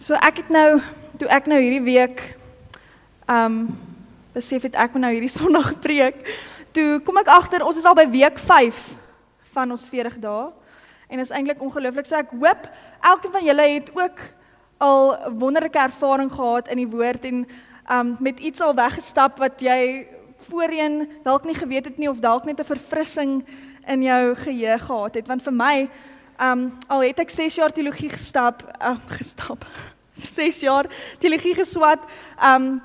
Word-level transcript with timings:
So 0.00 0.16
ek 0.16 0.38
het 0.40 0.48
nou 0.48 0.78
toe 1.20 1.26
ek 1.28 1.44
nou 1.50 1.58
hierdie 1.60 1.84
week 1.84 2.22
um 3.28 3.66
besef 4.32 4.62
het 4.64 4.78
ek 4.80 4.94
moet 4.94 5.02
nou 5.04 5.10
hierdie 5.12 5.32
Sondag 5.36 5.74
preek. 5.84 6.22
Toe 6.72 7.02
kom 7.04 7.20
ek 7.20 7.28
agter 7.28 7.60
ons 7.66 7.76
is 7.76 7.84
al 7.84 7.98
by 7.98 8.06
week 8.08 8.40
5 8.40 8.78
van 9.52 9.74
ons 9.76 9.84
40 9.92 10.16
dae 10.22 10.46
en 11.12 11.20
is 11.20 11.32
eintlik 11.36 11.60
ongelooflik. 11.60 12.08
So 12.08 12.16
ek 12.16 12.32
hoop 12.32 12.64
elkeen 13.12 13.34
van 13.34 13.44
julle 13.44 13.66
het 13.74 13.90
ook 13.92 14.22
al 14.80 15.04
wonderlike 15.42 15.84
ervaring 15.84 16.32
gehad 16.32 16.72
in 16.72 16.80
die 16.80 16.88
woord 16.88 17.28
en 17.28 17.44
um 17.92 18.16
met 18.24 18.40
iets 18.40 18.64
al 18.64 18.72
weggestap 18.72 19.36
wat 19.44 19.60
jy 19.60 20.08
voorheen 20.48 21.10
dalk 21.28 21.44
nie 21.44 21.58
geweet 21.60 21.92
het 21.92 22.00
nie 22.00 22.08
of 22.08 22.24
dalk 22.24 22.48
net 22.48 22.56
'n 22.56 22.72
verfrissing 22.72 23.44
in 23.84 24.08
jou 24.08 24.32
geheue 24.48 24.78
gehad 24.80 25.20
het 25.20 25.28
want 25.28 25.44
vir 25.44 25.52
my 25.52 25.90
um 26.40 26.70
al 26.88 27.02
het 27.04 27.18
ek 27.20 27.30
6 27.30 27.54
jaar 27.60 27.72
teologie 27.72 28.08
gestap 28.08 28.62
uh, 28.80 28.96
gestap 29.18 29.66
6 30.40 30.60
jaar 30.60 30.88
teologie 31.18 31.54
geswat, 31.54 32.00
um 32.40 32.78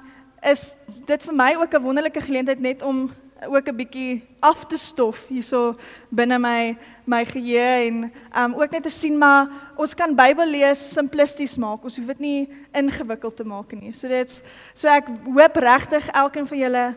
is 0.45 0.73
dit 1.07 1.23
vir 1.23 1.35
my 1.35 1.55
ook 1.55 1.73
'n 1.73 1.81
wonderlike 1.81 2.21
geleentheid 2.21 2.59
net 2.59 2.81
om 2.81 3.09
ook 3.47 3.67
'n 3.67 3.75
bietjie 3.75 4.23
af 4.39 4.66
te 4.66 4.77
stof 4.77 5.27
hierso 5.27 5.75
binne 6.09 6.39
my 6.39 6.77
my 7.05 7.25
geheue 7.25 7.88
en 7.88 8.11
um 8.35 8.53
ook 8.53 8.71
net 8.71 8.83
te 8.83 8.89
sien 8.89 9.17
maar 9.17 9.47
ons 9.75 9.94
kan 9.94 10.16
Bybel 10.16 10.47
lees 10.47 10.91
simplisties 10.94 11.58
maak. 11.58 11.83
Ons 11.83 11.97
hoef 11.97 12.05
dit 12.05 12.19
nie 12.19 12.49
ingewikkeld 12.73 13.35
te 13.35 13.44
maak 13.44 13.72
nie. 13.72 13.91
So 13.94 14.08
dit's 14.08 14.41
so 14.73 14.88
ek 14.88 15.08
hoop 15.08 15.55
regtig 15.55 16.08
elkeen 16.08 16.47
van 16.47 16.58
julle 16.58 16.95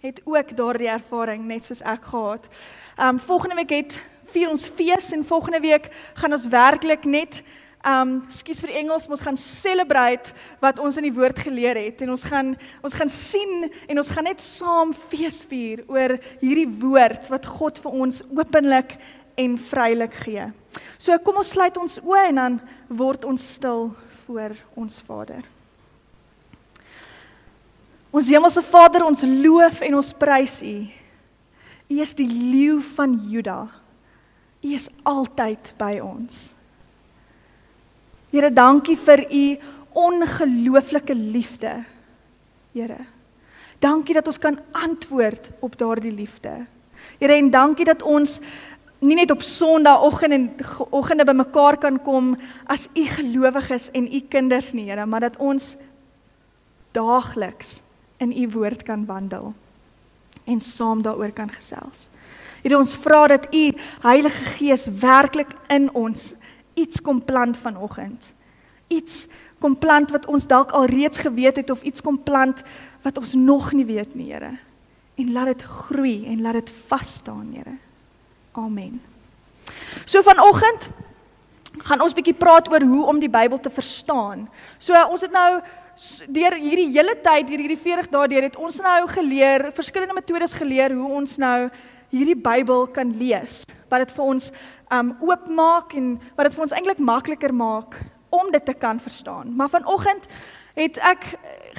het 0.00 0.20
ook 0.24 0.56
daardie 0.56 0.88
ervaring 0.88 1.44
net 1.44 1.64
soos 1.64 1.82
ek 1.82 2.04
gehad. 2.04 2.48
Um 2.98 3.18
volgende 3.20 3.54
week 3.54 3.70
het 3.70 4.11
vier 4.32 4.50
ons 4.50 4.68
fees 4.76 5.12
en 5.14 5.24
volgende 5.26 5.60
week 5.62 5.90
gaan 6.18 6.32
ons 6.36 6.48
werklik 6.50 7.04
net 7.08 7.42
um 7.82 8.20
skus 8.30 8.60
vir 8.62 8.76
Engels, 8.78 9.08
ons 9.10 9.22
gaan 9.22 9.36
celebrate 9.38 10.30
wat 10.62 10.78
ons 10.78 10.96
in 11.00 11.08
die 11.08 11.14
woord 11.14 11.40
geleer 11.42 11.80
het 11.80 12.04
en 12.04 12.12
ons 12.14 12.24
gaan 12.30 12.52
ons 12.82 12.94
gaan 12.94 13.10
sien 13.10 13.66
en 13.90 13.98
ons 13.98 14.12
gaan 14.14 14.28
net 14.30 14.42
saam 14.42 14.92
fees 15.10 15.42
vier 15.50 15.82
oor 15.90 16.14
hierdie 16.42 16.68
woord 16.68 17.26
wat 17.32 17.48
God 17.58 17.82
vir 17.82 17.98
ons 18.04 18.22
openlik 18.30 18.94
en 19.40 19.56
vrylik 19.58 20.14
gee. 20.22 20.46
So 21.00 21.16
kom 21.24 21.40
ons 21.42 21.50
sluit 21.56 21.76
ons 21.80 21.98
oë 22.04 22.28
en 22.30 22.40
dan 22.42 22.60
word 23.02 23.26
ons 23.26 23.50
stil 23.56 23.90
voor 24.26 24.54
ons 24.78 25.02
Vader. 25.08 25.42
Ons 28.12 28.28
hemelse 28.28 28.62
Vader, 28.68 29.06
ons 29.08 29.24
loof 29.24 29.80
en 29.82 29.98
ons 29.98 30.14
prys 30.20 30.58
U. 30.62 30.76
U 31.92 32.00
is 32.04 32.12
die 32.14 32.28
leeu 32.28 32.78
van 32.94 33.16
Juda. 33.28 33.64
U 34.62 34.74
is 34.74 34.88
altyd 35.02 35.72
by 35.78 35.96
ons. 36.02 36.52
Here, 38.32 38.48
dankie 38.54 38.96
vir 38.96 39.24
u 39.28 39.44
ongelooflike 39.92 41.14
liefde. 41.14 41.82
Here. 42.72 43.00
Dankie 43.82 44.14
dat 44.14 44.28
ons 44.30 44.38
kan 44.38 44.58
antwoord 44.72 45.50
op 45.60 45.74
daardie 45.78 46.14
liefde. 46.14 46.62
Here, 47.18 47.34
en 47.34 47.50
dankie 47.50 47.84
dat 47.84 48.02
ons 48.06 48.38
nie 49.02 49.18
net 49.18 49.34
op 49.34 49.42
Sondagoggend 49.42 50.32
en 50.32 50.44
oggende 50.94 51.26
bymekaar 51.26 51.76
kan 51.82 51.98
kom 52.06 52.36
as 52.70 52.86
u 52.94 53.02
gelowiges 53.16 53.90
en 53.90 54.06
u 54.06 54.20
kinders 54.30 54.70
nie, 54.72 54.86
Here, 54.90 55.06
maar 55.06 55.26
dat 55.26 55.36
ons 55.42 55.74
daagliks 56.94 57.80
in 58.22 58.32
u 58.32 58.48
woord 58.54 58.86
kan 58.86 59.04
wandel 59.06 59.52
en 60.44 60.60
saam 60.60 61.02
daaroor 61.02 61.32
kan 61.34 61.50
gesels. 61.50 62.08
Here, 62.62 62.78
ons 62.78 62.94
vra 63.02 63.26
dat 63.26 63.48
u 63.54 63.62
Heilige 64.04 64.44
Gees 64.56 64.86
werklik 64.86 65.50
in 65.72 65.88
ons 65.98 66.32
iets 66.78 67.00
kom 67.02 67.18
plant 67.24 67.56
vanoggend. 67.58 68.32
Iets 68.88 69.26
kom 69.62 69.74
plant 69.78 70.10
wat 70.14 70.26
ons 70.30 70.46
dalk 70.46 70.70
al 70.70 70.86
reeds 70.90 71.18
geweet 71.22 71.58
het 71.62 71.70
of 71.70 71.82
iets 71.82 72.02
kom 72.02 72.18
plant 72.22 72.62
wat 73.02 73.18
ons 73.18 73.34
nog 73.34 73.72
nie 73.74 73.86
weet 73.86 74.14
nie, 74.14 74.30
Here. 74.32 74.54
En 75.18 75.32
laat 75.32 75.52
dit 75.52 75.62
groei 75.62 76.26
en 76.26 76.42
laat 76.42 76.62
dit 76.62 76.70
vas 76.86 77.14
staan, 77.18 77.50
Here. 77.54 77.76
Amen. 78.52 79.00
So 80.04 80.22
vanoggend 80.22 80.90
gaan 81.82 82.02
ons 82.04 82.14
bietjie 82.14 82.36
praat 82.36 82.68
oor 82.70 82.84
hoe 82.84 83.06
om 83.08 83.20
die 83.20 83.30
Bybel 83.32 83.60
te 83.60 83.70
verstaan. 83.70 84.46
So 84.78 84.94
ons 85.08 85.24
het 85.24 85.32
nou 85.32 85.60
deur 86.32 86.54
hierdie 86.56 86.90
hele 86.92 87.14
tyd, 87.20 87.48
deur 87.48 87.62
hierdie 87.62 87.80
40 87.80 88.10
dae 88.12 88.28
deur 88.32 88.46
het 88.46 88.56
ons 88.56 88.78
nou 88.82 89.00
geleer, 89.12 89.70
verskillende 89.76 90.16
metodes 90.16 90.54
geleer 90.56 90.94
hoe 90.96 91.10
ons 91.20 91.36
nou 91.40 91.70
hierdie 92.12 92.36
Bybel 92.36 92.86
kan 92.92 93.12
lees. 93.18 93.62
Wat 93.88 94.04
dit 94.04 94.14
vir 94.16 94.24
ons 94.24 94.50
um 94.92 95.14
oopmaak 95.24 95.94
en 95.96 96.14
wat 96.36 96.48
dit 96.48 96.56
vir 96.56 96.66
ons 96.66 96.74
eintlik 96.76 97.00
makliker 97.00 97.54
maak 97.56 97.96
om 98.32 98.50
dit 98.52 98.64
te 98.64 98.74
kan 98.76 99.00
verstaan. 99.00 99.52
Maar 99.56 99.72
vanoggend 99.72 100.28
het 100.76 100.98
ek 101.04 101.26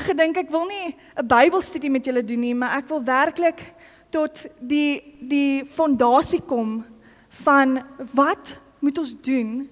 gedink 0.07 0.38
ek 0.38 0.49
wil 0.49 0.66
nie 0.66 0.95
'n 1.17 1.27
Bybelstudie 1.27 1.89
met 1.89 2.05
julle 2.05 2.23
doen 2.23 2.39
nie, 2.39 2.55
maar 2.55 2.77
ek 2.77 2.89
wil 2.89 3.03
werklik 3.03 3.61
tot 4.09 4.45
die 4.59 5.01
die 5.22 5.66
fondasie 5.66 6.41
kom 6.41 6.83
van 7.29 7.83
wat 8.13 8.57
moet 8.79 8.97
ons 8.97 9.16
doen 9.22 9.69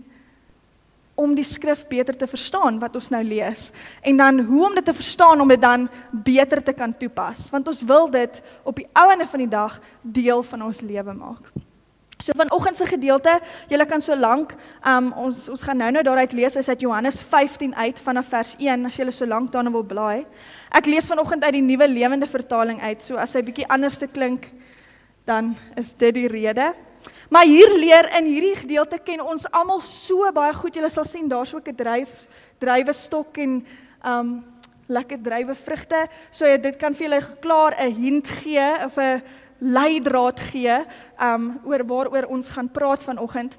om 1.22 1.36
die 1.38 1.48
skrif 1.48 1.86
beter 1.90 2.18
te 2.18 2.28
verstaan 2.28 2.80
wat 2.82 2.96
ons 3.00 3.10
nou 3.14 3.24
lees 3.24 3.70
en 4.02 4.18
dan 4.18 4.44
hoe 4.50 4.68
om 4.70 4.78
dit 4.78 4.86
te 4.86 4.98
verstaan 4.98 5.42
om 5.42 5.48
dit 5.54 5.62
dan 5.62 5.88
beter 6.12 6.64
te 6.64 6.74
kan 6.74 6.94
toepas 6.98 7.50
want 7.54 7.68
ons 7.72 7.84
wil 7.94 8.10
dit 8.12 8.42
op 8.64 8.76
die 8.82 8.88
ouene 9.06 9.28
van 9.28 9.46
die 9.46 9.52
dag 9.52 9.82
deel 10.02 10.44
van 10.44 10.70
ons 10.70 10.82
lewe 10.82 11.14
maak. 11.14 11.52
So 12.22 12.38
vanoggend 12.38 12.78
se 12.78 12.86
gedeelte, 12.86 13.40
julle 13.68 13.86
kan 13.90 14.02
so 14.02 14.14
lank, 14.16 14.54
um, 14.86 15.08
ons 15.18 15.48
ons 15.50 15.62
gaan 15.66 15.80
nou-nou 15.82 16.04
daaruit 16.06 16.36
lees 16.38 16.56
is 16.60 16.70
uit 16.70 16.84
Johannes 16.86 17.18
15 17.32 17.74
uit 17.76 18.02
vanaf 18.06 18.30
vers 18.30 18.52
1 18.60 18.86
as 18.86 19.00
julle 19.00 19.14
so 19.16 19.26
lank 19.26 19.50
daarna 19.52 19.72
wil 19.74 19.84
blaai. 19.84 20.28
Ek 20.70 20.86
lees 20.86 21.10
vanoggend 21.10 21.44
uit 21.48 21.58
die 21.58 21.64
Nuwe 21.66 21.88
Lewende 21.90 22.30
Vertaling 22.30 22.78
uit. 22.82 23.02
So 23.02 23.18
as 23.18 23.34
hy 23.34 23.42
bietjie 23.48 23.66
anders 23.74 23.98
te 23.98 24.06
klink, 24.06 24.52
dan 25.26 25.56
is 25.82 25.96
dit 25.98 26.14
die 26.14 26.30
rede. 26.30 26.70
Maar 27.32 27.46
hier 27.48 27.72
leer 27.80 28.10
in 28.18 28.26
hierdie 28.28 28.56
gedeelte 28.60 28.98
ken 29.00 29.22
ons 29.24 29.46
almal 29.56 29.80
so 29.80 30.28
baie 30.36 30.52
goed. 30.52 30.76
Julle 30.76 30.90
sal 30.92 31.06
sien 31.08 31.30
daar's 31.32 31.54
ook 31.56 31.68
'n 31.68 31.76
dryf 31.76 32.28
drywe 32.60 32.94
stok 32.94 33.38
en 33.38 33.66
um 34.04 34.44
lekker 34.88 35.22
drywe 35.22 35.56
vrugte. 35.56 36.08
So 36.32 36.46
ja, 36.46 36.58
dit 36.58 36.76
kan 36.76 36.94
vir 36.94 37.08
julle 37.08 37.38
klaar 37.40 37.74
'n 37.80 37.96
hint 37.96 38.28
gee 38.28 38.86
of 38.86 38.98
'n 38.98 39.24
leidraad 39.60 40.40
gee 40.40 40.86
um 41.22 41.60
oor 41.64 41.86
waaroor 41.86 42.26
ons 42.28 42.50
gaan 42.50 42.70
praat 42.70 43.04
vanoggend. 43.04 43.58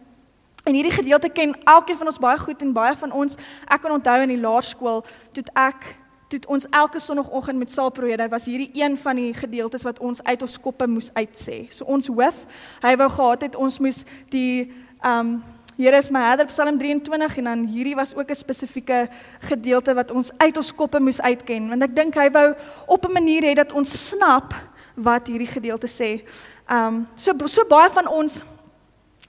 En 0.64 0.74
hierdie 0.74 0.92
gedeelte 0.92 1.28
ken 1.28 1.56
elkeen 1.64 1.96
van 1.96 2.06
ons 2.06 2.18
baie 2.18 2.38
goed 2.38 2.62
en 2.62 2.72
baie 2.72 2.96
van 2.96 3.12
ons 3.12 3.36
ek 3.66 3.80
kan 3.80 3.92
onthou 3.92 4.20
in 4.22 4.28
die 4.28 4.40
laerskool 4.40 5.04
toe 5.32 5.44
ek 5.54 5.96
toe 6.32 6.40
ons 6.46 6.66
elke 6.70 7.00
sonoggend 7.00 7.58
met 7.58 7.72
saalprojekte 7.72 8.28
was 8.32 8.46
hierdie 8.48 8.70
een 8.74 8.96
van 8.98 9.16
die 9.16 9.32
gedeeltes 9.36 9.84
wat 9.86 9.98
ons 10.00 10.22
uit 10.24 10.42
ons 10.42 10.60
koppe 10.60 10.86
moes 10.86 11.10
uitsê. 11.12 11.66
So 11.70 11.84
ons 11.84 12.08
hoof, 12.08 12.46
hy 12.82 12.94
wou 12.96 13.08
gehad 13.12 13.48
het 13.48 13.56
ons 13.56 13.80
moes 13.82 14.04
die 14.30 14.70
ehm 15.02 15.18
um, 15.18 15.42
Here 15.72 15.96
is 15.96 16.10
my 16.12 16.20
herder 16.20 16.44
Psalm 16.50 16.76
23 16.78 17.38
en 17.40 17.46
dan 17.48 17.62
hierdie 17.64 17.94
was 17.96 18.12
ook 18.14 18.30
'n 18.30 18.34
spesifieke 18.34 19.08
gedeelte 19.40 19.94
wat 19.94 20.10
ons 20.10 20.30
uit 20.36 20.56
ons 20.56 20.74
koppe 20.74 21.00
moes 21.00 21.20
uitken 21.20 21.68
want 21.68 21.82
ek 21.82 21.96
dink 21.96 22.14
hy 22.14 22.30
wou 22.30 22.54
op 22.86 23.06
'n 23.08 23.12
manier 23.12 23.42
hê 23.42 23.54
dat 23.54 23.72
ons 23.72 24.08
snap 24.08 24.54
wat 24.94 25.26
hierdie 25.26 25.48
gedeelte 25.48 25.88
sê. 25.88 26.22
Ehm 26.68 26.86
um, 26.86 27.08
so 27.16 27.32
so 27.46 27.64
baie 27.64 27.90
van 27.90 28.06
ons 28.06 28.44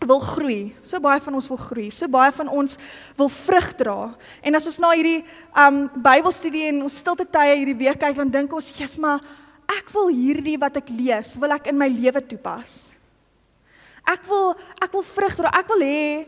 wil 0.08 0.20
groei. 0.24 0.74
So 0.86 1.00
baie 1.04 1.22
van 1.24 1.38
ons 1.38 1.48
wil 1.52 1.60
groei. 1.60 1.90
So 1.92 2.08
baie 2.12 2.32
van 2.36 2.50
ons 2.50 2.78
wil 3.18 3.30
vrug 3.30 3.70
dra. 3.80 3.98
En 4.42 4.56
as 4.56 4.68
ons 4.70 4.80
na 4.84 4.92
hierdie 4.96 5.24
um 5.66 5.86
Bybelstudie 6.04 6.68
en 6.72 6.84
ons 6.88 7.00
stilte 7.04 7.26
tye 7.26 7.58
hierdie 7.58 7.78
week 7.86 8.00
kyk, 8.02 8.16
dan 8.16 8.32
dink 8.32 8.54
ons, 8.54 8.72
"Jesus, 8.72 8.98
maar 8.98 9.22
ek 9.70 9.90
wil 9.94 10.08
hierdie 10.08 10.60
wat 10.60 10.78
ek 10.78 10.90
lees, 10.90 11.36
wil 11.36 11.52
ek 11.52 11.68
in 11.68 11.78
my 11.78 11.88
lewe 11.88 12.22
toepas." 12.22 12.96
Ek 14.08 14.26
wil 14.28 14.56
ek 14.82 14.92
wil 14.92 15.04
vrug 15.04 15.36
dra. 15.36 15.50
Ek 15.54 15.68
wil 15.68 15.80
hê 15.80 16.28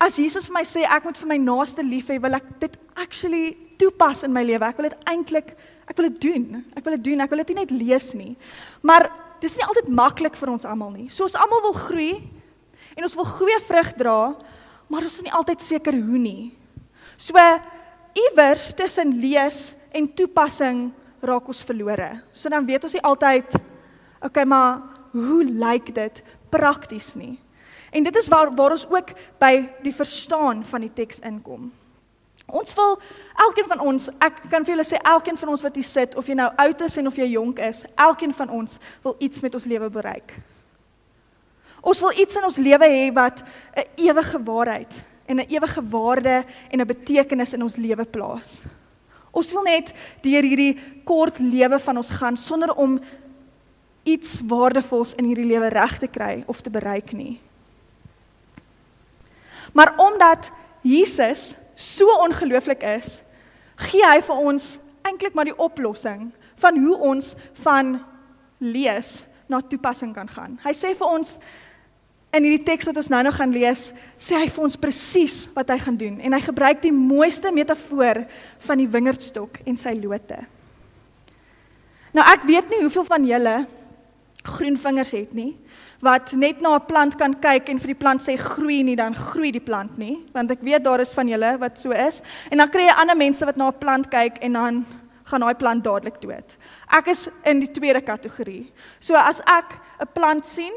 as 0.00 0.16
Jesus 0.16 0.46
vir 0.46 0.54
my 0.54 0.64
sê 0.66 0.82
ek 0.82 1.04
moet 1.04 1.16
vir 1.16 1.28
my 1.28 1.38
naaste 1.38 1.82
lief 1.82 2.08
hê, 2.08 2.20
wil 2.20 2.34
ek 2.34 2.58
dit 2.58 2.76
actually 2.98 3.56
toepas 3.78 4.24
in 4.24 4.32
my 4.32 4.42
lewe. 4.42 4.66
Ek 4.66 4.78
wil 4.78 4.88
dit 4.90 4.98
eintlik 5.06 5.56
ek 5.88 5.96
wil 5.98 6.08
dit 6.08 6.20
doen. 6.20 6.64
Ek 6.76 6.84
wil 6.84 6.96
dit 6.96 7.04
doen. 7.04 7.20
Ek 7.20 7.30
wil 7.30 7.42
dit 7.44 7.52
nie 7.52 7.60
net 7.62 7.70
lees 7.70 8.14
nie. 8.14 8.36
Maar 8.82 9.10
dis 9.42 9.56
nie 9.58 9.66
altyd 9.66 9.90
maklik 9.90 10.38
vir 10.38 10.54
ons 10.54 10.64
almal 10.68 10.90
nie. 10.94 11.08
So 11.10 11.26
ons 11.26 11.38
almal 11.38 11.62
wil 11.62 11.74
groei, 11.74 12.12
En 12.96 13.06
ons 13.06 13.14
wil 13.16 13.28
goeie 13.38 13.60
vrug 13.68 13.92
dra, 13.98 14.18
maar 14.88 15.06
ons 15.06 15.20
is 15.20 15.24
nie 15.24 15.32
altyd 15.32 15.62
seker 15.64 15.96
hoe 15.96 16.20
nie. 16.20 16.52
So 17.16 17.38
iewers 18.18 18.72
tussen 18.76 19.14
lees 19.20 19.72
en 19.92 20.08
toepassing 20.16 20.90
raak 21.22 21.46
ons 21.48 21.62
verlore. 21.64 22.10
So 22.32 22.50
dan 22.52 22.66
weet 22.66 22.84
ons 22.84 22.96
nie 22.96 23.04
altyd 23.06 23.56
okay, 24.22 24.44
maar 24.44 24.82
hoe 25.12 25.44
lyk 25.44 25.92
dit 25.94 26.22
prakties 26.52 27.14
nie? 27.16 27.36
En 27.92 28.04
dit 28.04 28.16
is 28.16 28.28
waar 28.32 28.52
waar 28.56 28.74
ons 28.76 28.86
ook 28.88 29.12
by 29.40 29.68
die 29.84 29.94
verstaan 29.94 30.62
van 30.64 30.84
die 30.84 30.92
teks 30.92 31.20
inkom. 31.20 31.70
Ons 32.52 32.74
wil 32.76 32.98
elkeen 33.46 33.68
van 33.68 33.80
ons, 33.80 34.08
ek 34.20 34.42
kan 34.50 34.64
vir 34.64 34.74
julle 34.74 34.86
sê 34.86 34.98
elkeen 34.98 35.38
van 35.40 35.52
ons 35.54 35.62
wat 35.64 35.76
hier 35.78 35.88
sit 35.88 36.16
of 36.20 36.26
jy 36.28 36.36
nou 36.36 36.50
oud 36.64 36.82
is 36.84 36.96
en 37.00 37.08
of 37.08 37.16
jy 37.16 37.30
jonk 37.32 37.60
is, 37.64 37.84
elkeen 37.96 38.34
van 38.36 38.50
ons 38.52 38.80
wil 39.04 39.16
iets 39.24 39.44
met 39.44 39.54
ons 39.56 39.68
lewe 39.68 39.88
bereik. 39.92 40.34
Ons 41.82 42.00
wil 42.00 42.14
iets 42.22 42.38
in 42.38 42.46
ons 42.46 42.60
lewe 42.62 42.86
hê 42.86 43.10
wat 43.14 43.42
'n 43.74 43.86
ewige 43.96 44.38
waarheid 44.44 44.92
en 45.26 45.36
'n 45.40 45.50
ewige 45.50 45.82
waarde 45.90 46.44
en 46.70 46.80
'n 46.80 46.86
betekenis 46.86 47.52
in 47.52 47.62
ons 47.62 47.76
lewe 47.76 48.04
plaas. 48.04 48.62
Ons 49.30 49.52
wil 49.52 49.62
net 49.62 49.92
deur 50.20 50.42
hierdie 50.42 50.78
kort 51.04 51.38
lewe 51.38 51.78
van 51.78 51.96
ons 51.96 52.10
gaan 52.10 52.36
sonder 52.36 52.74
om 52.74 53.00
iets 54.02 54.40
waardevols 54.46 55.14
in 55.14 55.24
hierdie 55.24 55.46
lewe 55.46 55.68
reg 55.68 55.98
te 55.98 56.06
kry 56.06 56.44
of 56.46 56.60
te 56.60 56.70
bereik 56.70 57.12
nie. 57.12 57.40
Maar 59.72 59.94
omdat 59.96 60.50
Jesus 60.82 61.54
so 61.74 62.06
ongelooflik 62.20 62.82
is, 62.82 63.22
gee 63.76 64.04
hy 64.04 64.20
vir 64.20 64.36
ons 64.36 64.78
eintlik 65.02 65.34
maar 65.34 65.48
die 65.48 65.58
oplossing 65.58 66.30
van 66.60 66.78
hoe 66.78 66.96
ons 66.98 67.34
van 67.64 67.96
lees 68.58 69.24
na 69.46 69.60
toepassing 69.60 70.12
kan 70.14 70.28
gaan. 70.28 70.58
Hy 70.62 70.74
sê 70.76 70.92
vir 70.98 71.08
ons 71.08 71.38
in 72.32 72.46
hierdie 72.46 72.64
teks 72.64 72.88
wat 72.88 72.96
ons 72.96 73.10
nou 73.12 73.20
nog 73.26 73.36
gaan 73.36 73.52
lees, 73.52 73.90
sê 74.16 74.38
hy 74.40 74.48
vir 74.48 74.64
ons 74.64 74.78
presies 74.80 75.44
wat 75.56 75.68
hy 75.68 75.78
gaan 75.82 75.98
doen 76.00 76.16
en 76.24 76.32
hy 76.32 76.40
gebruik 76.40 76.80
die 76.80 76.94
mooiste 76.94 77.52
metafoor 77.52 78.24
van 78.66 78.80
die 78.80 78.88
wingerdstok 78.88 79.60
en 79.68 79.76
sy 79.76 79.92
lote. 80.00 80.40
Nou 82.16 82.24
ek 82.32 82.46
weet 82.48 82.72
nie 82.72 82.82
hoeveel 82.84 83.04
van 83.08 83.28
julle 83.28 83.56
groen 84.42 84.76
vingers 84.80 85.12
het 85.14 85.34
nie 85.36 85.52
wat 86.02 86.32
net 86.34 86.60
na 86.60 86.74
'n 86.74 86.86
plant 86.86 87.14
kan 87.16 87.34
kyk 87.34 87.68
en 87.68 87.78
vir 87.78 87.94
die 87.94 88.00
plant 88.02 88.20
sê 88.22 88.36
groei 88.36 88.82
nie 88.82 88.96
dan 88.96 89.14
groei 89.14 89.52
die 89.52 89.62
plant 89.62 89.98
nie 89.98 90.18
want 90.32 90.50
ek 90.50 90.60
weet 90.60 90.82
daar 90.82 91.00
is 91.00 91.14
van 91.14 91.28
julle 91.28 91.58
wat 91.58 91.78
so 91.78 91.92
is 91.92 92.22
en 92.50 92.58
dan 92.58 92.68
kry 92.68 92.88
jy 92.88 92.96
ander 92.96 93.16
mense 93.16 93.44
wat 93.44 93.56
na 93.56 93.68
'n 93.68 93.78
plant 93.78 94.10
kyk 94.10 94.42
en 94.42 94.52
dan 94.52 94.86
gaan 95.24 95.40
daai 95.40 95.54
plant 95.54 95.84
dadelik 95.84 96.20
dood. 96.20 96.56
Ek 96.90 97.06
is 97.08 97.28
in 97.44 97.60
die 97.60 97.70
tweede 97.72 98.00
kategorie. 98.00 98.72
So 99.00 99.14
as 99.14 99.40
ek 99.46 99.78
'n 100.00 100.08
plant 100.12 100.46
sien 100.46 100.72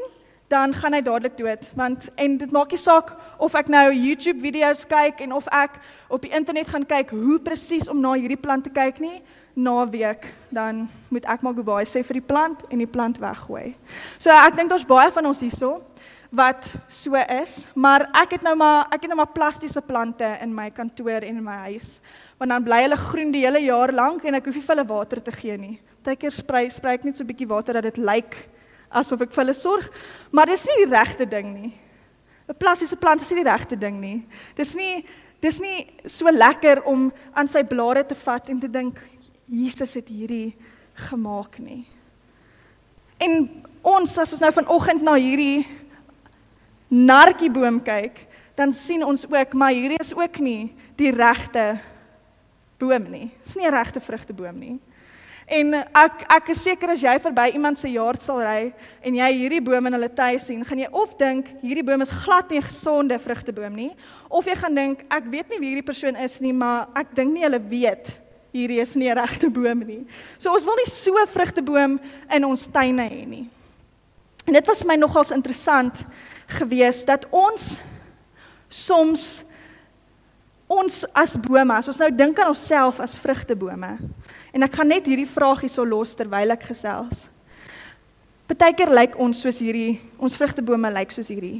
dan 0.48 0.74
gaan 0.74 0.94
hy 0.94 1.00
dadelik 1.02 1.36
dood 1.38 1.64
want 1.74 2.08
en 2.14 2.36
dit 2.38 2.52
maak 2.54 2.70
nie 2.70 2.80
saak 2.80 3.12
of 3.42 3.54
ek 3.58 3.70
nou 3.72 3.86
YouTube 3.92 4.40
video's 4.40 4.84
kyk 4.86 5.20
en 5.24 5.32
of 5.32 5.48
ek 5.54 5.80
op 6.08 6.22
die 6.22 6.30
internet 6.30 6.70
gaan 6.70 6.86
kyk 6.86 7.10
hoe 7.10 7.38
presies 7.42 7.90
om 7.90 8.00
na 8.00 8.14
hierdie 8.14 8.40
plant 8.40 8.64
te 8.64 8.70
kyk 8.70 9.02
nie 9.02 9.18
na 9.56 9.86
week 9.88 10.28
dan 10.52 10.84
moet 11.08 11.24
ek 11.24 11.42
maar 11.42 11.56
goeie 11.56 11.88
sê 11.88 12.04
vir 12.04 12.20
die 12.20 12.28
plant 12.28 12.62
en 12.68 12.82
die 12.82 12.90
plant 12.90 13.18
weggooi. 13.18 13.72
So 14.20 14.30
ek 14.30 14.58
dink 14.58 14.70
daar's 14.70 14.86
baie 14.86 15.10
van 15.12 15.26
ons 15.32 15.40
hierso 15.40 15.80
wat 16.36 16.68
so 16.92 17.16
is, 17.16 17.64
maar 17.74 18.04
ek 18.20 18.36
het 18.36 18.44
nou 18.44 18.52
maar 18.58 18.90
ek 18.92 19.06
het 19.06 19.12
nou 19.12 19.16
maar 19.22 19.32
plastiese 19.32 19.80
plante 19.80 20.28
in 20.44 20.52
my 20.52 20.68
kantoor 20.74 21.24
en 21.24 21.38
in 21.40 21.44
my 21.44 21.56
huis. 21.70 22.00
Want 22.36 22.52
dan 22.52 22.66
bly 22.66 22.82
hulle 22.84 22.98
groen 23.00 23.32
die 23.32 23.46
hele 23.46 23.62
jaar 23.64 23.94
lank 23.94 24.26
en 24.26 24.36
ek 24.36 24.50
hoef 24.50 24.58
nie 24.58 24.66
vir 24.66 24.76
hulle 24.76 24.88
water 24.90 25.22
te 25.24 25.32
gee 25.32 25.56
nie. 25.56 25.78
Partykeer 26.04 26.36
sprei 26.36 26.66
sprei 26.70 26.98
ek 26.98 27.08
net 27.08 27.16
so 27.16 27.24
'n 27.24 27.30
bietjie 27.32 27.48
water 27.48 27.80
dat 27.80 27.88
dit 27.88 27.96
lyk 27.96 28.06
like 28.06 28.55
asof 28.96 29.26
ek 29.26 29.34
vir 29.34 29.44
hulle 29.44 29.56
sorg, 29.56 29.90
maar 30.32 30.48
dis 30.50 30.64
nie 30.68 30.84
die 30.84 30.92
regte 30.92 31.26
ding 31.28 31.52
nie. 31.52 31.72
'n 32.48 32.54
Plastiese 32.54 32.96
plant 32.96 33.20
is 33.20 33.30
nie 33.30 33.42
die 33.42 33.50
regte 33.50 33.76
ding 33.76 34.00
nie. 34.00 34.26
Dis 34.54 34.74
nie 34.74 35.04
dis 35.40 35.60
nie 35.60 35.86
so 36.08 36.30
lekker 36.32 36.82
om 36.88 37.12
aan 37.34 37.48
sy 37.48 37.62
blare 37.62 38.02
te 38.06 38.14
vat 38.14 38.48
en 38.48 38.60
te 38.60 38.68
dink 38.68 38.98
Jesus 39.46 39.94
het 39.94 40.08
hierdie 40.08 40.56
gemaak 41.08 41.58
nie. 41.58 41.84
En 43.20 43.62
ons 43.82 44.18
as 44.18 44.32
ons 44.32 44.40
nou 44.40 44.52
vanoggend 44.52 45.04
na 45.04 45.14
hierdie 45.14 45.66
narkieboom 46.88 47.82
kyk, 47.84 48.18
dan 48.56 48.72
sien 48.72 49.04
ons 49.04 49.26
ook 49.28 49.54
maar 49.54 49.74
hierdie 49.76 50.00
is 50.00 50.14
ook 50.16 50.40
nie 50.40 50.72
die 50.96 51.12
regte 51.12 51.76
boom 52.80 53.10
nie. 53.10 53.30
Dis 53.44 53.56
nie 53.56 53.66
'n 53.66 53.74
regte 53.74 54.00
vrugteboom 54.00 54.58
nie. 54.58 54.80
En 55.46 55.74
ek 55.78 56.24
ek 56.26 56.48
is 56.50 56.62
seker 56.66 56.90
as 56.90 57.02
jy 57.04 57.12
verby 57.22 57.52
iemand 57.54 57.78
se 57.78 57.86
jaard 57.86 58.22
sal 58.22 58.40
ry 58.42 58.72
en 59.06 59.14
jy 59.14 59.28
hierdie 59.30 59.62
boom 59.62 59.86
in 59.86 59.94
hulle 59.94 60.08
tuin 60.10 60.40
sien, 60.42 60.64
gaan 60.66 60.80
jy 60.82 60.88
of 60.90 61.12
dink 61.20 61.52
hierdie 61.62 61.84
boom 61.86 62.02
is 62.02 62.10
glad 62.10 62.50
nie 62.50 62.58
'n 62.58 62.66
gesonde 62.66 63.18
vrugteboom 63.18 63.74
nie, 63.74 63.92
of 64.28 64.44
jy 64.44 64.56
gaan 64.58 64.74
dink 64.74 65.06
ek 65.08 65.30
weet 65.30 65.48
nie 65.50 65.60
wie 65.60 65.70
hierdie 65.70 65.86
persoon 65.86 66.16
is 66.16 66.40
nie, 66.40 66.52
maar 66.52 66.88
ek 66.96 67.14
dink 67.14 67.32
nie 67.32 67.46
hulle 67.46 67.62
weet 67.62 68.18
hierdie 68.52 68.80
is 68.82 68.96
nie 68.96 69.08
'n 69.08 69.18
regte 69.18 69.48
boom 69.48 69.86
nie. 69.86 70.06
So 70.38 70.50
ons 70.50 70.64
wil 70.64 70.74
nie 70.74 70.90
so 70.90 71.14
'n 71.14 71.26
vrugteboom 71.28 72.00
in 72.30 72.44
ons 72.44 72.66
tuine 72.66 73.08
hê 73.08 73.26
nie. 73.26 73.48
En 74.46 74.52
dit 74.52 74.66
was 74.66 74.84
my 74.84 74.96
nogals 74.96 75.30
interessant 75.30 75.94
geweest 76.48 77.06
dat 77.06 77.24
ons 77.30 77.80
soms 78.68 79.44
ons 80.68 81.04
as 81.14 81.36
bome, 81.36 81.72
as 81.72 81.86
ons 81.86 81.98
nou 81.98 82.10
dink 82.10 82.38
aan 82.38 82.48
onsself 82.48 82.98
as 83.00 83.16
vrugtebome, 83.16 83.98
En 84.56 84.64
ek 84.64 84.78
gaan 84.78 84.88
net 84.88 85.04
hierdie 85.04 85.28
vragie 85.28 85.68
so 85.68 85.84
los 85.84 86.14
terwyl 86.16 86.54
ek 86.54 86.62
gesels. 86.70 87.26
Partykeer 88.48 88.88
lyk 88.94 89.18
ons 89.20 89.42
soos 89.44 89.58
hierdie, 89.60 89.98
ons 90.16 90.36
vrugtebome 90.38 90.88
lyk 90.94 91.12
soos 91.12 91.28
hierdie. 91.28 91.58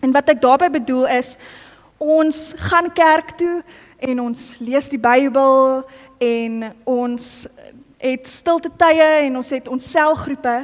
En 0.00 0.14
wat 0.14 0.30
ek 0.32 0.40
daarmee 0.40 0.72
bedoel 0.78 1.04
is 1.18 1.34
ons 2.00 2.54
gaan 2.70 2.88
kerk 2.96 3.34
toe 3.36 3.58
en 4.08 4.22
ons 4.24 4.46
lees 4.64 4.88
die 4.88 5.00
Bybel 5.00 5.84
en 6.24 6.64
ons 6.88 7.28
het 8.00 8.28
stilte 8.28 8.72
tye 8.80 9.10
en 9.26 9.36
ons 9.40 9.52
het 9.52 9.68
ons 9.68 9.90
selgroepe 9.92 10.56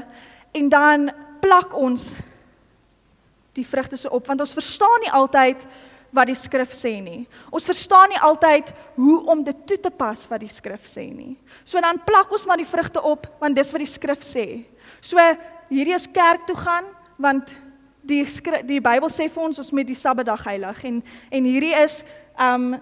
en 0.56 0.72
dan 0.72 1.06
plak 1.44 1.76
ons 1.76 2.08
die 3.56 3.66
vrugte 3.68 4.00
so 4.00 4.12
op 4.16 4.32
want 4.32 4.40
ons 4.44 4.56
verstaan 4.56 5.04
nie 5.04 5.12
altyd 5.12 5.64
wat 6.14 6.30
die 6.30 6.38
skrif 6.38 6.72
sê 6.74 6.96
nie. 7.02 7.22
Ons 7.54 7.66
verstaan 7.68 8.10
nie 8.10 8.20
altyd 8.26 8.72
hoe 8.98 9.16
om 9.30 9.44
dit 9.46 9.62
toe 9.66 9.78
te 9.78 9.90
pas 9.94 10.26
wat 10.30 10.42
die 10.42 10.50
skrif 10.50 10.86
sê 10.90 11.06
nie. 11.10 11.36
So 11.64 11.80
dan 11.82 12.02
plak 12.06 12.32
ons 12.34 12.46
maar 12.46 12.60
die 12.60 12.68
vrugte 12.68 13.02
op 13.02 13.28
want 13.40 13.58
dis 13.58 13.70
wat 13.72 13.84
die 13.84 13.90
skrif 13.90 14.24
sê. 14.26 14.46
So 15.00 15.22
hierdie 15.70 15.96
is 15.96 16.08
kerk 16.10 16.46
toe 16.48 16.58
gaan 16.58 16.88
want 17.20 17.52
die 18.06 18.24
skrif, 18.26 18.64
die 18.66 18.80
Bybel 18.82 19.10
sê 19.12 19.28
vir 19.30 19.44
ons 19.44 19.60
ons 19.62 19.72
moet 19.76 19.86
die 19.86 19.98
Sabbatdag 19.98 20.44
heilig 20.48 20.84
en 20.88 21.02
en 21.30 21.50
hierdie 21.50 21.74
is 21.78 22.00
um 22.40 22.72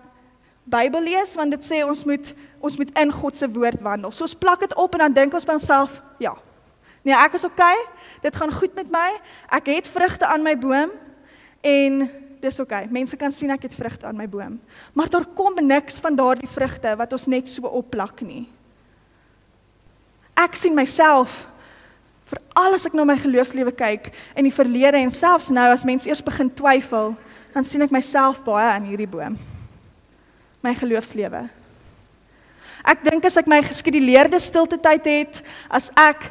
Bybel 0.69 1.09
lees 1.09 1.35
want 1.37 1.53
dit 1.57 1.65
sê 1.65 1.83
ons 1.85 2.05
moet 2.09 2.35
ons 2.65 2.77
moet 2.81 2.91
in 3.01 3.13
God 3.13 3.37
se 3.37 3.49
woord 3.49 3.83
wandel. 3.85 4.13
So 4.13 4.25
ons 4.27 4.37
plak 4.37 4.65
dit 4.65 4.75
op 4.77 4.97
en 4.97 5.07
dan 5.07 5.17
dink 5.17 5.37
ons 5.37 5.47
by 5.47 5.57
onsself, 5.61 6.01
ja. 6.21 6.35
Nee, 7.07 7.15
ek 7.15 7.37
is 7.39 7.47
oukei. 7.47 7.77
Okay, 7.77 8.09
dit 8.27 8.37
gaan 8.37 8.53
goed 8.53 8.75
met 8.77 8.91
my. 8.93 9.11
Ek 9.55 9.71
het 9.71 9.89
vrugte 9.89 10.27
aan 10.27 10.43
my 10.45 10.57
boom 10.59 10.91
en 11.65 12.09
dis 12.41 12.61
oké. 12.61 12.75
Okay. 12.75 12.89
Mense 12.91 13.17
kan 13.17 13.33
sien 13.33 13.51
ek 13.51 13.69
het 13.69 13.75
vrugte 13.75 14.07
aan 14.07 14.17
my 14.17 14.29
boom. 14.29 14.59
Maar 14.95 15.11
daar 15.11 15.27
kom 15.35 15.57
niks 15.65 15.99
van 16.03 16.17
daardie 16.17 16.49
vrugte 16.49 16.95
wat 16.97 17.13
ons 17.13 17.27
net 17.27 17.49
so 17.49 17.67
opplak 17.67 18.21
nie. 18.21 18.47
Ek 20.39 20.55
sien 20.55 20.75
myself 20.75 21.47
vir 22.29 22.41
alles 22.61 22.85
ek 22.87 22.95
na 22.95 23.07
my 23.09 23.17
geloofslewe 23.19 23.73
kyk 23.73 24.11
in 24.37 24.47
die 24.47 24.55
verlede 24.55 25.01
en 25.01 25.11
selfs 25.15 25.49
nou 25.51 25.67
as 25.73 25.87
mense 25.89 26.09
eers 26.09 26.23
begin 26.25 26.51
twyfel, 26.53 27.15
dan 27.55 27.65
sien 27.65 27.83
ek 27.83 27.95
myself 27.95 28.43
baie 28.45 28.69
aan 28.75 28.87
hierdie 28.87 29.09
boom. 29.09 29.39
My 30.63 30.75
geloofslewe. 30.77 31.47
Ek 32.89 33.03
dink 33.05 33.25
as 33.27 33.39
ek 33.41 33.49
my 33.51 33.63
geskeduleerde 33.65 34.39
stilte 34.41 34.79
tyd 34.81 35.09
het, 35.09 35.41
as 35.71 35.91
ek 35.99 36.29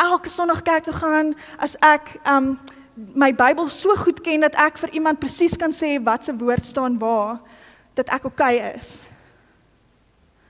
elke 0.00 0.30
Sondag 0.32 0.64
kerk 0.66 0.88
toe 0.88 0.96
gaan, 0.96 1.34
as 1.62 1.76
ek 1.84 2.16
um 2.26 2.56
my 3.14 3.32
Bybel 3.32 3.68
so 3.72 3.94
goed 3.96 4.20
ken 4.24 4.44
dat 4.44 4.56
ek 4.58 4.78
vir 4.82 4.94
iemand 4.98 5.20
presies 5.22 5.56
kan 5.58 5.72
sê 5.74 5.96
wat 6.02 6.26
se 6.26 6.34
woord 6.36 6.66
staan 6.66 6.98
waar 7.00 7.40
dat 7.98 8.10
ek 8.12 8.26
oukei 8.28 8.56
okay 8.58 8.74
is. 8.78 9.06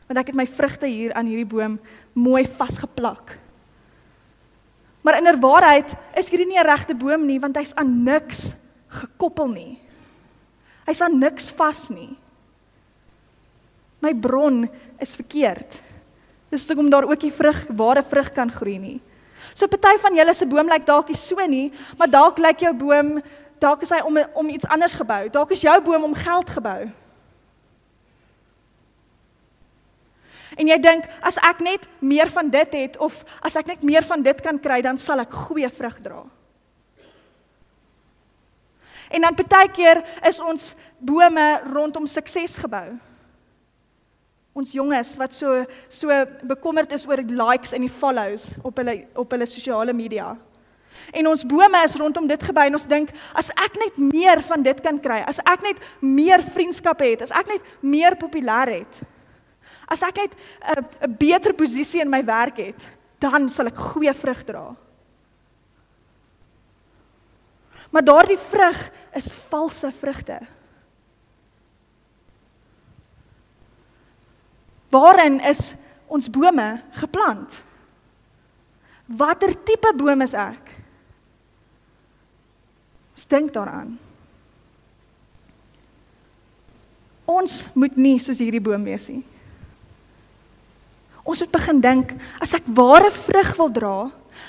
Want 0.09 0.21
ek 0.23 0.33
het 0.33 0.39
my 0.39 0.47
vrugte 0.47 0.89
hier 0.91 1.15
aan 1.15 1.29
hierdie 1.31 1.49
boom 1.49 1.79
mooi 2.13 2.45
vasgeplak. 2.47 3.37
Maar 5.07 5.21
inderwaarheid 5.21 5.95
is 6.19 6.29
hierdie 6.29 6.49
nie 6.49 6.59
'n 6.59 6.67
regte 6.67 6.95
boom 6.95 7.27
nie 7.27 7.41
want 7.41 7.57
hy's 7.57 7.75
aan 7.75 8.05
niks 8.05 8.53
gekoppel 8.89 9.49
nie. 9.49 9.79
Hy's 10.87 11.01
aan 11.01 11.19
niks 11.19 11.51
vas 11.51 11.89
nie. 11.91 12.17
My 14.01 14.15
bron 14.15 14.69
is 14.99 15.15
verkeerd. 15.15 15.83
Dis 16.51 16.67
hoekom 16.67 16.91
daar 16.91 17.07
ook 17.07 17.23
nie 17.23 17.33
vrug, 17.33 17.67
ware 17.69 18.03
vrug 18.03 18.33
kan 18.33 18.51
groei 18.51 18.79
nie. 18.79 19.01
So 19.61 19.69
party 19.69 19.99
van 20.01 20.17
julle 20.17 20.33
se 20.35 20.47
boom 20.49 20.71
lyk 20.73 20.87
dalk 20.89 21.11
nie 21.13 21.19
so 21.21 21.45
nie, 21.45 21.67
maar 22.01 22.09
dalk 22.09 22.39
lyk 22.41 22.63
jou 22.65 22.73
boom 22.73 23.19
dalk 23.61 23.83
is 23.85 23.91
hy 23.93 23.99
om 24.09 24.17
om 24.41 24.49
iets 24.49 24.65
anders 24.73 24.95
gebou. 24.97 25.29
Dalk 25.29 25.51
is 25.53 25.61
jou 25.61 25.75
boom 25.85 26.07
om 26.09 26.17
geld 26.17 26.49
gebou. 26.49 26.89
En 30.57 30.69
jy 30.73 30.79
dink 30.81 31.05
as 31.21 31.37
ek 31.45 31.61
net 31.65 31.85
meer 32.01 32.33
van 32.33 32.49
dit 32.49 32.79
het 32.79 32.97
of 33.05 33.21
as 33.45 33.59
ek 33.61 33.69
net 33.75 33.85
meer 33.85 34.09
van 34.09 34.25
dit 34.25 34.41
kan 34.41 34.57
kry, 34.57 34.81
dan 34.81 34.97
sal 34.99 35.21
ek 35.21 35.37
goeie 35.45 35.69
vrug 35.69 36.01
dra. 36.01 36.25
En 39.13 39.29
dan 39.29 39.37
partykeer 39.37 40.01
is 40.25 40.41
ons 40.41 40.73
bome 41.05 41.47
rondom 41.69 42.09
sukses 42.09 42.57
gebou 42.65 42.97
ons 44.53 44.73
jonges 44.75 45.15
wat 45.19 45.35
so 45.35 45.65
so 45.89 46.15
bekommerd 46.43 46.93
is 46.93 47.07
oor 47.07 47.23
die 47.23 47.37
likes 47.39 47.75
en 47.77 47.85
die 47.87 47.93
follows 47.93 48.51
op 48.67 48.81
hulle 48.83 49.05
op 49.19 49.31
hulle 49.31 49.47
sosiale 49.47 49.95
media. 49.95 50.35
En 51.15 51.31
ons 51.31 51.47
bome 51.47 51.81
is 51.87 51.97
rondom 51.99 52.27
dit 52.29 52.43
gebou 52.43 52.67
en 52.67 52.77
ons 52.77 52.89
dink 52.91 53.13
as 53.39 53.51
ek 53.55 53.79
net 53.79 53.97
meer 54.03 54.43
van 54.47 54.63
dit 54.63 54.83
kan 54.83 54.99
kry, 55.03 55.21
as 55.27 55.41
ek 55.47 55.63
net 55.65 55.81
meer 56.03 56.43
vriendskappe 56.43 57.07
het, 57.07 57.25
as 57.27 57.35
ek 57.35 57.55
net 57.55 57.73
meer 57.81 58.19
populêr 58.19 58.75
het, 58.81 59.01
as 59.91 60.03
ek 60.07 60.19
net 60.19 60.33
'n 60.77 60.85
'n 61.07 61.17
beter 61.19 61.53
posisie 61.55 62.01
in 62.03 62.11
my 62.11 62.23
werk 62.25 62.59
het, 62.59 62.81
dan 63.19 63.49
sal 63.49 63.67
ek 63.67 63.77
goeie 63.77 64.15
vrug 64.15 64.45
dra. 64.45 64.77
Maar 67.91 68.05
daardie 68.05 68.39
vrug 68.39 68.91
is 69.15 69.33
valse 69.51 69.93
vrugte. 70.01 70.39
Waarin 74.91 75.39
is 75.47 75.75
ons 76.11 76.29
bome 76.31 76.69
geplant? 76.99 77.63
Watter 79.07 79.55
tipe 79.67 79.91
boom 79.97 80.23
is 80.27 80.35
ek? 80.35 80.71
Ons 83.15 83.27
dink 83.31 83.53
daaraan. 83.55 83.95
Ons 87.31 87.67
moet 87.79 87.95
nie 87.99 88.19
soos 88.23 88.41
hierdie 88.43 88.63
boom 88.63 88.83
wees 88.87 89.07
nie. 89.11 89.23
Ons 91.23 91.43
moet 91.45 91.53
begin 91.55 91.83
dink, 91.83 92.15
as 92.43 92.57
ek 92.59 92.67
ware 92.75 93.11
vrug 93.15 93.51
wil 93.59 93.71
dra, 93.71 93.97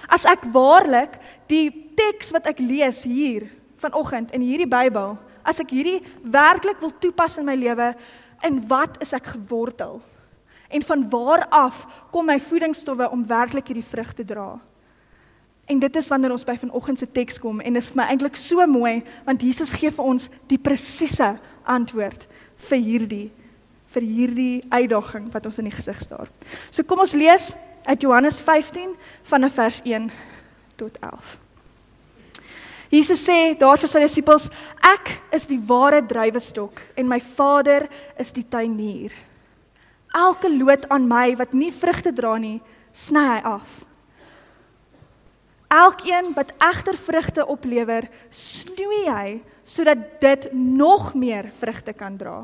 as 0.09 0.25
ek 0.29 0.47
waarlik 0.53 1.17
die 1.51 1.67
teks 1.97 2.31
wat 2.33 2.47
ek 2.49 2.63
lees 2.63 3.03
hier 3.05 3.49
vanoggend 3.81 4.31
in 4.33 4.45
hierdie 4.45 4.69
Bybel, 4.69 5.17
as 5.45 5.59
ek 5.61 5.73
hierdie 5.75 5.99
werklik 6.23 6.79
wil 6.81 6.93
toepas 7.01 7.37
in 7.41 7.45
my 7.49 7.57
lewe, 7.59 7.91
in 8.45 8.61
wat 8.69 8.97
is 9.03 9.13
ek 9.13 9.33
gewortel? 9.35 9.99
En 10.71 10.83
van 10.87 11.09
waar 11.09 11.45
af 11.49 11.85
kom 12.11 12.25
my 12.25 12.39
voedingsstowwe 12.39 13.09
om 13.11 13.27
werklik 13.27 13.67
hierdie 13.71 13.87
vrug 13.87 14.13
te 14.13 14.25
dra? 14.25 14.59
En 15.65 15.79
dit 15.79 15.95
is 15.95 16.07
wanneer 16.07 16.31
ons 16.31 16.47
by 16.47 16.57
vanoggend 16.59 16.99
se 16.99 17.07
teks 17.11 17.39
kom 17.39 17.59
en 17.59 17.73
dit 17.73 17.83
is 17.83 17.91
vir 17.91 18.01
my 18.01 18.07
eintlik 18.11 18.39
so 18.39 18.65
mooi 18.67 19.01
want 19.27 19.43
Jesus 19.43 19.71
gee 19.71 19.91
vir 19.91 20.07
ons 20.13 20.29
die 20.51 20.59
presiese 20.59 21.35
antwoord 21.63 22.27
vir 22.69 22.83
hierdie 22.87 23.27
vir 23.91 24.07
hierdie 24.07 24.63
uitdaging 24.71 25.27
wat 25.33 25.45
ons 25.47 25.59
in 25.59 25.67
die 25.67 25.75
gesig 25.75 25.99
staar. 25.99 26.29
So 26.71 26.83
kom 26.87 27.03
ons 27.03 27.15
lees 27.17 27.51
uit 27.83 28.03
Johannes 28.05 28.39
15 28.43 28.93
vanaf 29.27 29.57
vers 29.59 29.81
1 29.83 30.07
tot 30.79 30.95
11. 31.03 31.37
Jesus 32.91 33.23
sê 33.23 33.53
daar 33.59 33.79
vir 33.79 33.87
sy 33.87 34.01
disippels: 34.03 34.49
Ek 34.83 35.13
is 35.35 35.47
die 35.47 35.59
ware 35.67 36.01
druiwestok 36.03 36.81
en 36.99 37.07
my 37.07 37.21
Vader 37.23 37.87
is 38.19 38.33
die 38.35 38.43
tuinier. 38.43 39.15
Elke 40.11 40.49
loot 40.51 40.89
aan 40.91 41.07
my 41.07 41.35
wat 41.39 41.53
nie 41.55 41.71
vrugte 41.71 42.11
dra 42.11 42.35
nie, 42.37 42.59
sny 42.91 43.23
hy 43.23 43.39
af. 43.47 43.69
Elkeen 45.71 46.33
wat 46.35 46.51
egter 46.59 46.97
vrugte 46.99 47.45
oplewer, 47.47 48.09
snoei 48.29 49.05
hy 49.07 49.27
sodat 49.63 50.19
dit 50.19 50.49
nog 50.51 51.13
meer 51.15 51.47
vrugte 51.61 51.93
kan 51.95 52.17
dra. 52.19 52.41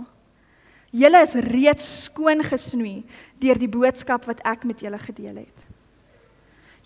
Julle 0.96 1.20
is 1.26 1.36
reeds 1.50 1.88
skoon 2.06 2.40
gesnoei 2.48 3.02
deur 3.42 3.60
die 3.60 3.68
boodskap 3.68 4.30
wat 4.30 4.40
ek 4.48 4.64
met 4.64 4.80
julle 4.80 5.00
gedeel 5.02 5.42
het. 5.44 5.66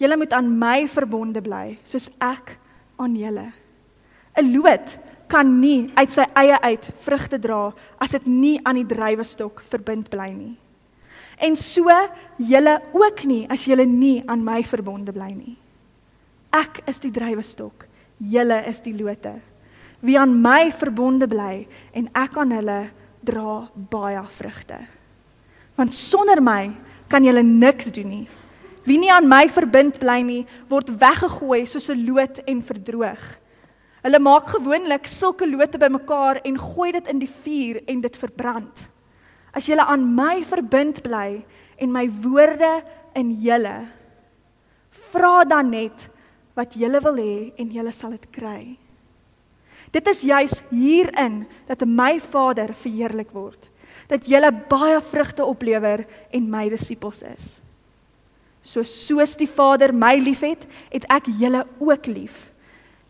Julle 0.01 0.17
moet 0.17 0.33
aan 0.33 0.49
my 0.57 0.87
verbonde 0.89 1.43
bly 1.45 1.77
soos 1.85 2.09
ek 2.17 2.55
aan 2.97 3.13
julle. 3.13 3.51
'n 4.33 4.49
Loot 4.55 4.97
kan 5.27 5.59
nie 5.61 5.91
uit 5.95 6.11
sy 6.11 6.25
eie 6.33 6.57
uit 6.61 6.89
vrugte 7.05 7.37
dra 7.37 7.71
as 7.99 8.11
dit 8.11 8.25
nie 8.25 8.57
aan 8.65 8.81
die 8.81 8.89
druiwestok 8.89 9.61
verbind 9.69 10.09
bly 10.09 10.31
nie 10.33 10.60
en 11.41 11.55
so 11.57 11.89
julle 12.37 12.75
ook 12.93 13.23
nie 13.25 13.45
as 13.49 13.65
julle 13.65 13.85
nie 13.85 14.21
aan 14.27 14.43
my 14.45 14.61
verbonde 14.63 15.13
bly 15.13 15.31
nie. 15.33 15.55
Ek 16.51 16.81
is 16.89 16.99
die 16.99 17.11
druiwestok, 17.13 17.85
julle 18.19 18.59
is 18.69 18.81
die 18.83 18.95
lote. 18.95 19.37
Wie 20.01 20.17
aan 20.19 20.33
my 20.41 20.71
verbonde 20.73 21.27
bly 21.29 21.65
en 21.93 22.09
ek 22.17 22.37
aan 22.41 22.53
hulle 22.55 22.79
dra 23.25 23.67
baie 23.91 24.23
vrugte. 24.37 24.79
Want 25.77 25.93
sonder 25.93 26.41
my 26.41 26.71
kan 27.09 27.25
julle 27.25 27.43
niks 27.45 27.91
doen 27.93 28.09
nie. 28.09 28.27
Wie 28.85 28.97
nie 28.97 29.11
aan 29.13 29.29
my 29.29 29.45
verbind 29.53 29.99
bly 30.01 30.21
nie, 30.25 30.41
word 30.69 30.89
weggegooi 30.89 31.65
soos 31.69 31.89
'n 31.89 32.05
loot 32.05 32.41
en 32.47 32.61
verdroog. 32.61 33.21
Hulle 34.01 34.19
maak 34.19 34.47
gewoonlik 34.49 35.05
sulke 35.07 35.45
lote 35.45 35.77
bymekaar 35.77 36.41
en 36.43 36.57
gooi 36.57 36.91
dit 36.91 37.07
in 37.07 37.19
die 37.19 37.29
vuur 37.29 37.81
en 37.85 38.01
dit 38.01 38.17
verbrand. 38.17 38.90
As 39.51 39.67
julle 39.67 39.83
aan 39.83 40.03
my 40.15 40.43
verbind 40.47 41.01
bly 41.03 41.41
en 41.81 41.91
my 41.91 42.05
woorde 42.23 42.81
in 43.17 43.33
julle 43.43 43.75
vra 45.11 45.43
dan 45.43 45.71
net 45.73 46.07
wat 46.55 46.75
julle 46.79 47.01
wil 47.03 47.17
hê 47.19 47.35
en 47.59 47.71
julle 47.71 47.91
sal 47.95 48.15
dit 48.15 48.27
kry. 48.31 48.61
Dit 49.91 50.07
is 50.07 50.23
juis 50.23 50.61
hierin 50.71 51.43
dat 51.67 51.83
my 51.87 52.19
Vader 52.23 52.71
verheerlik 52.77 53.33
word. 53.35 53.59
Dat 54.07 54.27
julle 54.27 54.51
baie 54.71 54.99
vrugte 55.03 55.43
oplewer 55.47 56.05
en 56.31 56.47
my 56.51 56.69
disippels 56.71 57.23
is. 57.27 57.59
So 58.63 58.83
soos 58.87 59.35
die 59.39 59.49
Vader 59.49 59.91
my 59.91 60.15
liefhet, 60.21 60.63
het 60.93 61.07
ek 61.11 61.31
julle 61.39 61.65
ook 61.81 62.07
lief. 62.07 62.51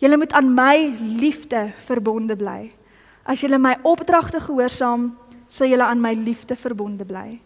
Julle 0.01 0.17
moet 0.17 0.33
aan 0.33 0.53
my 0.55 0.75
liefde 1.21 1.67
verbonde 1.85 2.37
bly. 2.39 2.71
As 3.27 3.43
julle 3.43 3.59
my 3.61 3.75
opdragte 3.85 4.39
gehoorsaam, 4.41 5.11
sal 5.51 5.67
julle 5.67 5.83
aan 5.83 6.01
my 6.01 6.13
liefde 6.15 6.55
verbonde 6.55 7.05
bly. 7.07 7.39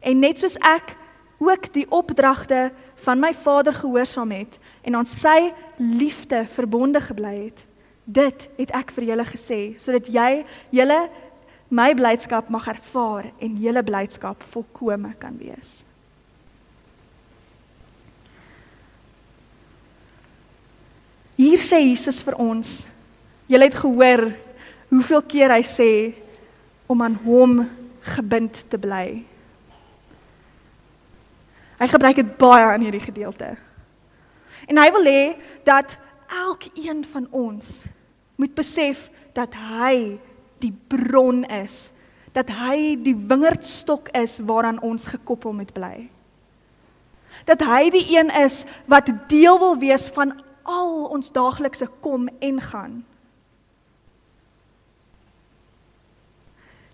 En 0.00 0.22
net 0.24 0.40
soos 0.40 0.56
ek 0.64 0.94
ook 1.42 1.68
die 1.74 1.84
opdragte 1.90 2.70
van 3.04 3.20
my 3.20 3.32
Vader 3.34 3.74
gehoorsaam 3.74 4.30
het 4.34 4.58
en 4.86 4.96
aan 4.96 5.08
sy 5.10 5.52
liefde 5.76 6.44
verbonde 6.54 7.02
gebly 7.02 7.34
het, 7.48 7.64
dit 8.04 8.48
het 8.58 8.72
ek 8.78 8.94
vir 8.96 9.12
julle 9.12 9.26
gesê 9.26 9.60
sodat 9.82 10.08
jy 10.10 10.42
julle 10.74 10.98
my 11.72 11.92
blydskap 11.96 12.50
mag 12.52 12.68
ervaar 12.72 13.30
en 13.40 13.56
julle 13.58 13.82
blydskap 13.84 14.44
volkome 14.52 15.14
kan 15.18 15.36
wees. 15.40 15.82
Hier 21.42 21.58
sê 21.58 21.80
Jesus 21.80 22.20
vir 22.22 22.36
ons. 22.38 22.74
Julle 23.50 23.66
het 23.66 23.78
gehoor 23.80 24.28
hoeveel 24.92 25.22
keer 25.26 25.54
hy 25.56 25.62
sê 25.66 25.90
om 26.86 27.02
aan 27.02 27.18
hom 27.24 27.62
gebind 28.14 28.64
te 28.68 28.78
bly. 28.78 29.22
Hy 31.78 31.88
gebruik 31.90 32.18
dit 32.20 32.34
baie 32.38 32.74
in 32.76 32.86
hierdie 32.86 33.02
gedeelte. 33.02 33.54
En 34.70 34.78
hy 34.78 34.88
wil 34.94 35.08
hê 35.08 35.22
dat 35.66 35.96
elkeen 36.32 37.02
van 37.10 37.26
ons 37.30 37.82
moet 38.38 38.54
besef 38.54 39.08
dat 39.34 39.54
hy 39.54 40.18
die 40.62 40.72
bron 40.88 41.42
is, 41.44 41.90
dat 42.32 42.50
hy 42.54 42.96
die 43.02 43.16
wingerdstok 43.16 44.12
is 44.16 44.38
waaraan 44.46 44.80
ons 44.80 45.08
gekoppel 45.10 45.52
moet 45.56 45.72
bly. 45.74 46.08
Dat 47.48 47.64
hy 47.66 47.90
die 47.90 48.06
een 48.14 48.30
is 48.42 48.62
wat 48.86 49.10
deel 49.28 49.58
wil 49.58 49.76
wees 49.82 50.06
van 50.14 50.36
al 50.62 51.08
ons 51.10 51.32
daaglikse 51.34 51.88
kom 52.00 52.28
en 52.38 52.60
gaan. 52.60 53.00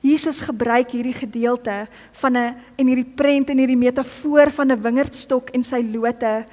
Jesus 0.08 0.40
gebruik 0.40 0.94
hierdie 0.96 1.16
gedeelte 1.16 1.86
van 2.20 2.36
'n 2.36 2.56
en 2.76 2.86
hierdie 2.86 3.12
prent 3.16 3.50
en 3.50 3.58
hierdie 3.58 3.76
metafoor 3.76 4.50
van 4.50 4.72
'n 4.72 4.82
wingerdstok 4.82 5.50
en 5.50 5.62
sy 5.62 5.82
lote 5.82 6.46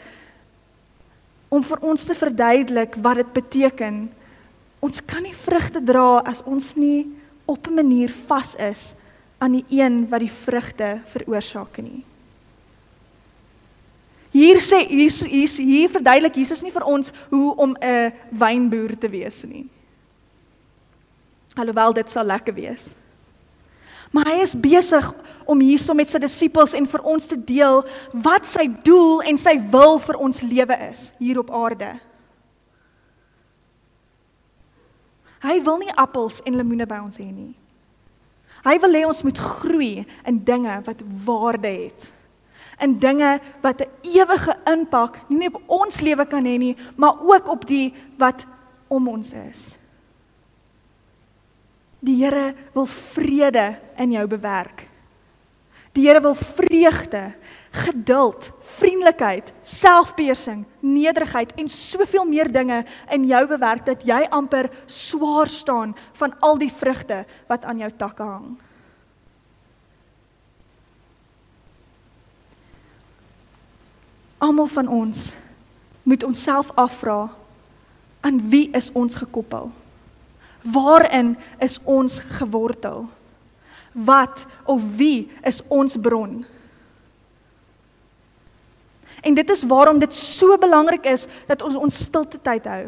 om 1.49 1.63
vir 1.63 1.79
ons 1.81 2.03
te 2.03 2.15
verduidelik 2.15 2.95
wat 3.01 3.15
dit 3.15 3.33
beteken. 3.33 4.09
Ons 4.79 5.01
kan 5.05 5.23
nie 5.23 5.35
vrugte 5.35 5.83
dra 5.83 6.21
as 6.25 6.43
ons 6.43 6.75
nie 6.75 7.07
op 7.45 7.67
'n 7.67 7.73
manier 7.73 8.11
vas 8.27 8.55
is 8.55 8.95
aan 9.37 9.51
die 9.51 9.65
een 9.69 10.09
wat 10.09 10.19
die 10.19 10.31
vrugte 10.31 11.01
veroorsaak 11.05 11.77
nie. 11.77 12.03
Hier 14.31 14.59
sê 14.59 14.87
hier 14.87 15.11
hier, 15.11 15.49
hier 15.57 15.89
verduidelik 15.89 16.35
Jesus 16.35 16.61
nie 16.61 16.71
vir 16.71 16.83
ons 16.83 17.11
hoe 17.29 17.55
om 17.55 17.75
'n 17.79 18.13
wynboer 18.31 18.97
te 18.97 19.09
wees 19.09 19.43
nie. 19.43 19.65
Alhoewel 21.55 21.93
dit 21.93 22.09
sal 22.09 22.25
lekker 22.25 22.53
wees. 22.53 22.95
Maar 24.15 24.31
hy 24.31 24.43
is 24.45 24.55
besig 24.55 25.07
om 25.45 25.59
hierso 25.59 25.93
met 25.97 26.09
sy 26.09 26.21
disippels 26.23 26.73
en 26.77 26.87
vir 26.87 27.03
ons 27.03 27.27
te 27.27 27.35
deel 27.35 27.81
wat 28.23 28.47
sy 28.47 28.69
doel 28.85 29.25
en 29.27 29.39
sy 29.39 29.57
wil 29.73 29.99
vir 29.99 30.19
ons 30.23 30.39
lewe 30.45 30.77
is 30.87 31.09
hier 31.19 31.41
op 31.41 31.51
aarde. 31.51 31.91
Hy 35.45 35.59
wil 35.67 35.81
nie 35.83 35.93
appels 35.99 36.39
en 36.47 36.55
lemoene 36.57 36.87
by 36.89 37.03
ons 37.03 37.19
hê 37.19 37.27
nie. 37.27 37.51
Hy 38.65 38.79
wil 38.81 38.97
hê 38.97 39.03
ons 39.05 39.21
moet 39.27 39.37
groei 39.59 40.05
in 40.25 40.39
dinge 40.47 40.79
wat 40.87 41.03
waarde 41.27 41.69
het. 41.69 42.07
In 42.81 42.95
dinge 42.99 43.37
wat 43.61 43.81
'n 43.83 43.91
ewige 44.01 44.55
impak 44.65 45.19
nie 45.29 45.37
net 45.45 45.55
op 45.55 45.63
ons 45.67 46.01
lewe 46.01 46.25
kan 46.25 46.43
hê 46.43 46.57
nie, 46.57 46.75
maar 46.95 47.19
ook 47.19 47.47
op 47.47 47.67
die 47.67 47.93
wat 48.17 48.45
om 48.87 49.07
ons 49.07 49.33
is. 49.33 49.75
Die 52.05 52.17
Here 52.21 52.53
wil 52.75 52.85
vrede 52.85 53.75
in 53.97 54.13
jou 54.13 54.25
bewerk. 54.29 54.85
Die 55.95 56.05
Here 56.05 56.21
wil 56.21 56.35
vreugde, 56.35 57.31
geduld, 57.71 58.51
vriendelikheid, 58.77 59.53
selfbeheersing, 59.63 60.65
nederigheid 60.79 61.53
en 61.59 61.69
soveel 61.71 62.27
meer 62.27 62.51
dinge 62.51 62.83
in 63.11 63.25
jou 63.27 63.41
bewerk 63.47 63.85
dat 63.87 64.03
jy 64.07 64.21
amper 64.29 64.69
swaar 64.91 65.49
staan 65.49 65.95
van 66.19 66.35
al 66.45 66.59
die 66.59 66.71
vrugte 66.71 67.23
wat 67.49 67.65
aan 67.65 67.81
jou 67.83 67.89
takke 67.97 68.27
hang. 68.27 68.53
Almal 74.37 74.67
van 74.67 74.91
ons 74.91 75.31
moet 76.03 76.23
onsself 76.23 76.69
afvra 76.75 77.31
Aan 78.25 78.49
wie 78.49 78.71
is 78.73 78.89
ons 78.97 79.15
gekoppel? 79.15 79.69
Waarin 80.65 81.35
is 81.61 81.77
ons 81.83 82.19
gewortel? 82.39 83.05
Wat 83.93 84.45
of 84.65 84.81
wie 84.97 85.29
is 85.45 85.61
ons 85.67 85.95
bron? 86.01 86.41
En 89.21 89.33
dit 89.33 89.49
is 89.49 89.63
waarom 89.63 89.99
dit 89.99 90.13
so 90.13 90.57
belangrik 90.57 91.05
is 91.05 91.27
dat 91.47 91.61
ons 91.61 91.77
ons 91.77 92.03
stilte 92.07 92.41
tyd 92.41 92.65
hou. 92.69 92.83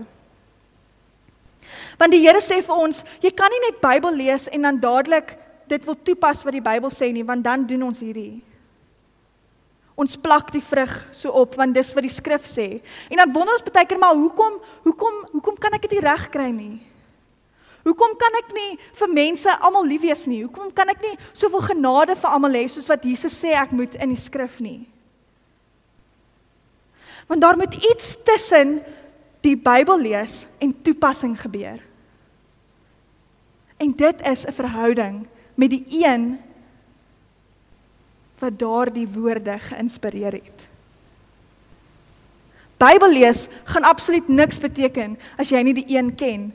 Want 1.97 2.13
die 2.13 2.21
Here 2.21 2.41
sê 2.43 2.59
vir 2.65 2.77
ons, 2.77 3.01
jy 3.23 3.31
kan 3.33 3.51
nie 3.53 3.63
net 3.63 3.79
Bybel 3.81 4.19
lees 4.19 4.45
en 4.53 4.67
dan 4.67 4.81
dadelik 4.81 5.33
dit 5.67 5.85
wil 5.85 5.97
toepas 6.05 6.43
wat 6.45 6.55
die 6.55 6.63
Bybel 6.63 6.93
sê 6.93 7.09
nie, 7.11 7.25
want 7.25 7.43
dan 7.45 7.65
doen 7.67 7.87
ons 7.89 8.01
hierdie. 8.03 8.39
Ons 9.97 10.13
plak 10.21 10.51
die 10.53 10.61
vrug 10.61 10.93
so 11.15 11.33
op 11.33 11.57
want 11.57 11.73
dis 11.73 11.89
wat 11.97 12.05
die 12.05 12.13
skrif 12.13 12.45
sê. 12.45 12.67
En 13.09 13.23
dan 13.23 13.33
wonder 13.33 13.57
ons 13.57 13.65
baie 13.65 13.87
keer 13.89 14.01
maar 14.01 14.17
hoekom 14.17 14.59
hoekom 14.85 15.23
hoekom 15.33 15.57
kan 15.57 15.73
ek 15.73 15.87
dit 15.87 15.97
nie 15.97 16.05
reg 16.05 16.27
kry 16.33 16.51
nie? 16.53 16.77
Hoekom 17.87 18.17
kan 18.19 18.35
ek 18.41 18.51
nie 18.51 18.75
vir 18.99 19.11
mense 19.15 19.53
almal 19.63 19.85
lief 19.87 20.03
wees 20.03 20.25
nie? 20.27 20.41
Hoekom 20.43 20.73
kan 20.75 20.91
ek 20.91 20.99
nie 21.05 21.15
soveel 21.31 21.63
genade 21.69 22.17
vir 22.19 22.33
almal 22.35 22.57
hê 22.59 22.65
soos 22.67 22.89
wat 22.91 23.05
Jesus 23.07 23.37
sê 23.39 23.53
ek 23.55 23.71
moet 23.71 23.95
in 23.95 24.11
die 24.11 24.19
skrif 24.19 24.59
nie? 24.59 24.81
Want 27.31 27.43
daar 27.43 27.59
moet 27.59 27.75
iets 27.79 28.17
tussen 28.27 28.81
die 29.43 29.55
Bybel 29.55 30.03
lees 30.03 30.45
en 30.63 30.73
toepassing 30.83 31.37
gebeur. 31.39 31.79
En 33.79 33.91
dit 33.95 34.21
is 34.27 34.45
'n 34.47 34.51
verhouding 34.51 35.27
met 35.55 35.69
die 35.69 35.85
een 35.89 36.39
wat 38.39 38.59
daardie 38.59 39.07
woorde 39.07 39.59
geïnspireer 39.59 40.33
het. 40.33 40.67
Bybel 42.77 43.11
lees 43.11 43.47
gaan 43.63 43.83
absoluut 43.83 44.27
niks 44.27 44.59
beteken 44.59 45.17
as 45.37 45.49
jy 45.49 45.61
nie 45.61 45.73
die 45.73 45.97
een 45.97 46.15
ken 46.15 46.51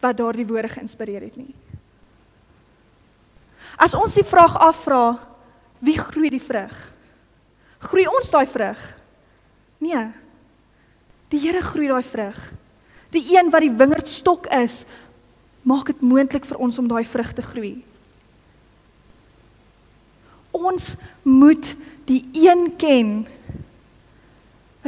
wat 0.00 0.16
daardie 0.16 0.46
woorde 0.46 0.70
geïnspireer 0.72 1.24
het 1.26 1.36
nie. 1.36 1.54
As 3.78 3.94
ons 3.94 4.14
die 4.18 4.26
vraag 4.26 4.56
afvra, 4.58 5.18
wie 5.78 5.98
groei 5.98 6.30
die 6.34 6.42
vrug? 6.42 6.74
Groei 7.78 8.06
ons 8.10 8.30
daai 8.34 8.46
vrug? 8.50 8.80
Nee. 9.78 10.08
Die 11.30 11.40
Here 11.42 11.62
groei 11.62 11.90
daai 11.90 12.02
vrug. 12.02 12.38
Die 13.14 13.24
een 13.36 13.52
wat 13.52 13.62
die 13.64 13.74
wingerdstok 13.74 14.48
is, 14.58 14.82
maak 15.62 15.92
dit 15.92 16.00
moontlik 16.02 16.46
vir 16.48 16.58
ons 16.58 16.78
om 16.80 16.88
daai 16.90 17.04
vrug 17.06 17.30
te 17.36 17.44
groei. 17.44 17.74
Ons 20.56 20.96
moet 21.22 21.74
die 22.08 22.22
een 22.34 22.70
ken 22.80 23.12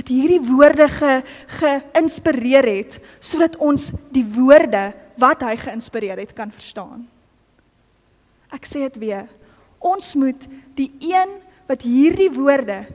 wat 0.00 0.08
hierdie 0.08 0.40
woorde 0.40 0.86
ge 0.88 1.20
geïnspireer 1.60 2.64
het 2.64 2.96
sodat 3.20 3.58
ons 3.60 3.90
die 4.14 4.24
woorde 4.24 4.90
wat 5.20 5.42
hy 5.44 5.58
geïnspireer 5.60 6.22
het 6.22 6.32
kan 6.36 6.52
verstaan. 6.54 7.04
Ek 8.48 8.64
sê 8.64 8.86
dit 8.88 8.96
weer. 9.02 9.28
Ons 9.76 10.14
moet 10.16 10.46
die 10.78 10.88
een 11.04 11.36
wat 11.68 11.84
hierdie 11.84 12.30
woorde 12.32 12.86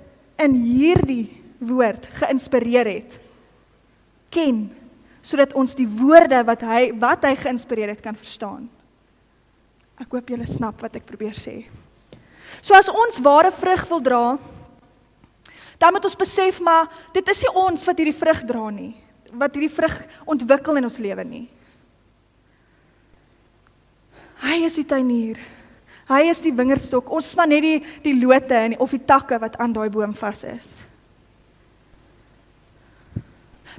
in 0.41 0.57
hierdie 0.57 1.29
woord 1.61 2.09
geïnspireer 2.17 2.89
het 2.89 3.19
ken 4.33 4.65
sodat 5.25 5.53
ons 5.57 5.77
die 5.77 5.87
woorde 5.87 6.41
wat 6.45 6.65
hy 6.65 6.89
wat 7.01 7.23
hy 7.25 7.35
geïnspireer 7.39 7.93
het 7.93 8.01
kan 8.03 8.17
verstaan. 8.17 8.65
Ek 10.01 10.11
hoop 10.11 10.33
julle 10.33 10.49
snap 10.49 10.81
wat 10.83 10.97
ek 10.99 11.07
probeer 11.07 11.37
sê. 11.37 11.63
So 12.65 12.75
as 12.77 12.89
ons 12.91 13.21
ware 13.23 13.53
vrug 13.55 13.85
wil 13.89 14.03
dra, 14.03 14.23
dan 15.77 15.93
moet 15.93 16.05
ons 16.05 16.15
besef 16.15 16.61
maar 16.63 16.87
dit 17.13 17.29
is 17.29 17.41
nie 17.41 17.53
ons 17.55 17.85
wat 17.87 17.97
hierdie 17.97 18.19
vrug 18.19 18.45
dra 18.47 18.69
nie, 18.69 18.93
wat 19.31 19.55
hierdie 19.55 19.75
vrug 19.75 19.99
ontwikkel 20.25 20.79
in 20.79 20.87
ons 20.87 21.01
lewe 21.01 21.23
nie. 21.23 21.45
Hy 24.43 24.65
is 24.67 24.75
die 24.79 24.87
tuinier. 24.87 25.39
Hy 26.05 26.27
is 26.29 26.41
die 26.43 26.53
wingerdstok. 26.53 27.07
Ons 27.09 27.31
is 27.31 27.37
maar 27.37 27.49
net 27.49 27.63
die 27.65 27.77
die 28.05 28.17
lote 28.19 28.57
en 28.57 28.75
of 28.83 28.93
die 28.93 29.01
takke 29.01 29.39
wat 29.41 29.57
aan 29.61 29.73
daai 29.73 29.89
boom 29.89 30.13
vas 30.17 30.43
is. 30.45 30.75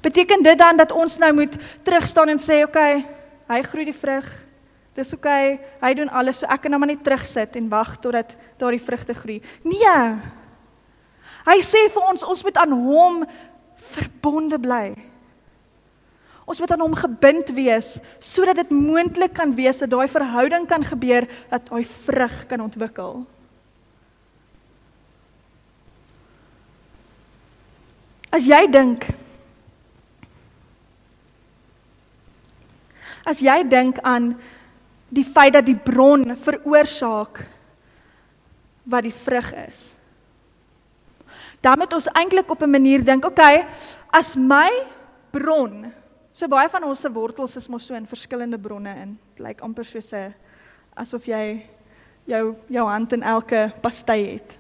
Beteken 0.03 0.43
dit 0.43 0.59
dan 0.59 0.77
dat 0.77 0.93
ons 0.93 1.19
nou 1.19 1.33
moet 1.33 1.55
terugstaan 1.87 2.29
en 2.29 2.39
sê, 2.39 2.63
"Oké, 2.65 2.79
okay, 2.79 3.07
hy 3.49 3.63
groei 3.63 3.85
die 3.85 4.01
vrug. 4.01 4.27
Dis 4.95 5.13
oké. 5.13 5.29
Okay, 5.29 5.61
hy 5.81 5.95
doen 5.95 6.09
alles, 6.09 6.39
so 6.39 6.47
ek 6.47 6.63
kan 6.63 6.71
nou 6.71 6.79
maar 6.79 6.89
net 6.89 7.05
terugsit 7.05 7.57
en 7.57 7.69
wag 7.69 7.97
totdat 8.01 8.37
daardie 8.59 8.83
vrugte 8.83 9.15
groei." 9.15 9.43
Nee. 9.63 10.19
Hy 11.47 11.61
sê 11.63 11.87
vir 11.95 12.09
ons 12.11 12.25
ons 12.27 12.43
moet 12.43 12.59
aan 12.59 12.73
hom 12.75 13.21
verbonde 13.95 14.59
bly. 14.59 14.97
Ons 16.47 16.61
moet 16.63 16.73
aan 16.75 16.83
hom 16.83 16.95
gebind 16.99 17.51
wees 17.55 17.97
sodat 18.23 18.59
dit 18.63 18.75
moontlik 18.75 19.35
kan 19.35 19.55
wees 19.55 19.83
dat 19.83 19.91
daai 19.91 20.07
verhouding 20.11 20.67
kan 20.71 20.85
gebeur 20.87 21.27
dat 21.51 21.71
daai 21.71 21.85
vrug 21.87 22.37
kan 22.51 22.63
ontwikkel. 22.67 23.25
As 28.31 28.47
jy 28.47 28.67
dink 28.71 29.07
As 33.27 33.41
jy 33.43 33.65
dink 33.67 33.99
aan 34.07 34.37
die 35.11 35.25
feit 35.27 35.57
dat 35.57 35.67
die 35.67 35.75
bron 35.75 36.37
veroorsaak 36.39 37.41
wat 38.87 39.03
die 39.03 39.15
vrug 39.15 39.49
is. 39.67 39.96
Dan 41.61 41.79
moet 41.79 41.93
ons 41.93 42.09
eintlik 42.13 42.51
op 42.51 42.63
'n 42.63 42.71
manier 42.71 43.05
dink, 43.05 43.25
okay, 43.25 43.67
as 44.11 44.37
my 44.37 44.71
bron, 45.31 45.93
so 46.33 46.49
baie 46.49 46.69
van 46.69 46.85
ons 46.85 47.01
se 47.01 47.13
wortels 47.13 47.57
is 47.57 47.69
mos 47.69 47.87
so 47.87 47.95
in 47.95 48.07
verskillende 48.07 48.59
bronne 48.59 48.95
in. 49.03 49.19
Dit 49.35 49.47
lyk 49.47 49.61
amper 49.61 49.85
soos 49.85 50.13
'n 50.13 50.35
asof 50.97 51.27
jy 51.27 51.67
jou 52.27 52.57
jou 52.69 52.89
hand 52.89 53.13
in 53.13 53.23
elke 53.23 53.73
pasty 53.81 54.33
het. 54.33 54.59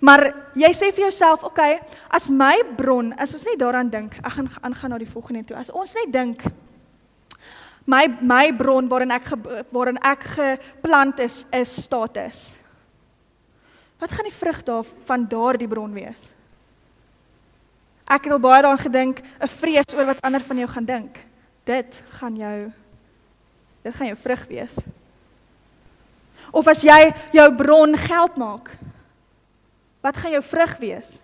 Maar 0.00 0.34
jy 0.54 0.72
sê 0.72 0.92
vir 0.92 1.08
jouself, 1.08 1.44
okay, 1.44 1.80
as 2.10 2.28
my 2.30 2.62
bron, 2.76 3.12
as 3.12 3.32
ons 3.32 3.44
net 3.44 3.58
daaraan 3.58 3.90
dink, 3.90 4.14
ek 4.24 4.32
gaan 4.32 4.50
aangaan 4.62 4.90
na 4.90 4.98
die 4.98 5.06
volgende 5.12 5.44
toe. 5.44 5.56
As 5.56 5.70
ons 5.70 5.94
net 5.94 6.12
dink 6.12 6.42
My 7.84 8.08
my 8.08 8.48
bron 8.56 8.88
waarin 8.88 9.12
ek 9.12 9.28
waarin 9.68 10.00
ek 10.00 10.22
geplant 10.24 11.20
is 11.20 11.44
is 11.52 11.68
status. 11.84 12.56
Wat 14.04 14.12
gaan 14.12 14.28
die 14.28 14.36
vrug 14.36 14.62
daar 14.62 14.84
van 15.08 15.22
daardie 15.28 15.68
bron 15.68 15.92
wees? 15.96 16.26
Ek 18.04 18.26
het 18.26 18.34
al 18.36 18.40
baie 18.42 18.60
daaraan 18.60 18.82
gedink, 18.82 19.22
'n 19.40 19.48
vrees 19.48 19.94
oor 19.96 20.04
wat 20.04 20.20
ander 20.20 20.44
van 20.44 20.56
jou 20.56 20.68
gaan 20.68 20.84
dink. 20.84 21.24
Dit 21.64 22.02
gaan 22.20 22.36
jou 22.36 22.72
dit 23.82 23.94
gaan 23.94 24.06
jou 24.06 24.16
vrug 24.16 24.46
wees. 24.46 24.76
Of 26.52 26.66
as 26.66 26.82
jy 26.82 27.14
jou 27.32 27.54
bron 27.54 27.96
geld 27.96 28.36
maak, 28.36 28.76
wat 30.00 30.16
gaan 30.16 30.30
jou 30.30 30.42
vrug 30.42 30.76
wees? 30.78 31.20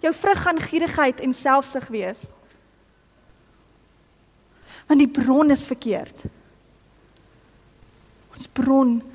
Jou 0.00 0.14
vrug 0.14 0.42
gaan 0.42 0.60
gierigheid 0.60 1.20
en 1.20 1.34
selfsug 1.34 1.88
wees 1.88 2.30
want 4.86 5.00
die 5.00 5.22
bron 5.22 5.50
is 5.50 5.66
verkeerd. 5.66 6.24
Ons 8.36 8.46
bron 8.46 9.13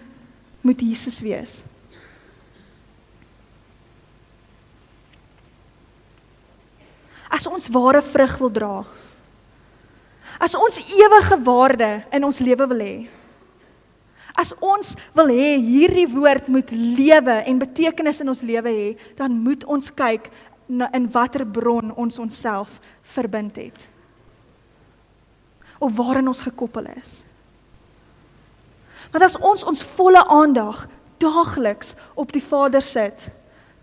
moet 0.61 0.81
Jesus 0.81 1.19
wees. 1.23 1.59
As 7.29 7.45
ons 7.47 7.69
ware 7.71 8.01
vrug 8.01 8.35
wil 8.41 8.51
dra. 8.51 8.73
As 10.41 10.55
ons 10.57 10.81
ewige 10.95 11.37
waarde 11.45 11.91
in 12.11 12.25
ons 12.25 12.41
lewe 12.41 12.67
wil 12.71 12.83
hê. 12.83 12.95
As 14.39 14.53
ons 14.63 14.95
wil 15.17 15.31
hê 15.33 15.55
hierdie 15.59 16.07
woord 16.09 16.47
moet 16.49 16.71
lewe 16.71 17.39
en 17.43 17.61
betekenis 17.61 18.21
in 18.23 18.31
ons 18.31 18.43
lewe 18.45 18.71
hê, 18.71 18.89
dan 19.19 19.35
moet 19.35 19.65
ons 19.67 19.91
kyk 19.91 20.29
na 20.69 20.87
in 20.95 21.09
watter 21.11 21.45
bron 21.45 21.91
ons 21.97 22.19
onsself 22.21 22.77
verbind 23.15 23.57
het 23.57 23.87
of 25.79 25.95
waarin 25.95 26.27
ons 26.27 26.43
gekoppel 26.43 26.89
is. 26.99 27.21
Want 29.11 29.25
as 29.25 29.37
ons 29.37 29.63
ons 29.63 29.83
volle 29.97 30.21
aandag 30.27 30.85
daagliks 31.19 31.95
op 32.13 32.31
die 32.31 32.43
Vader 32.43 32.81
sit, 32.81 33.29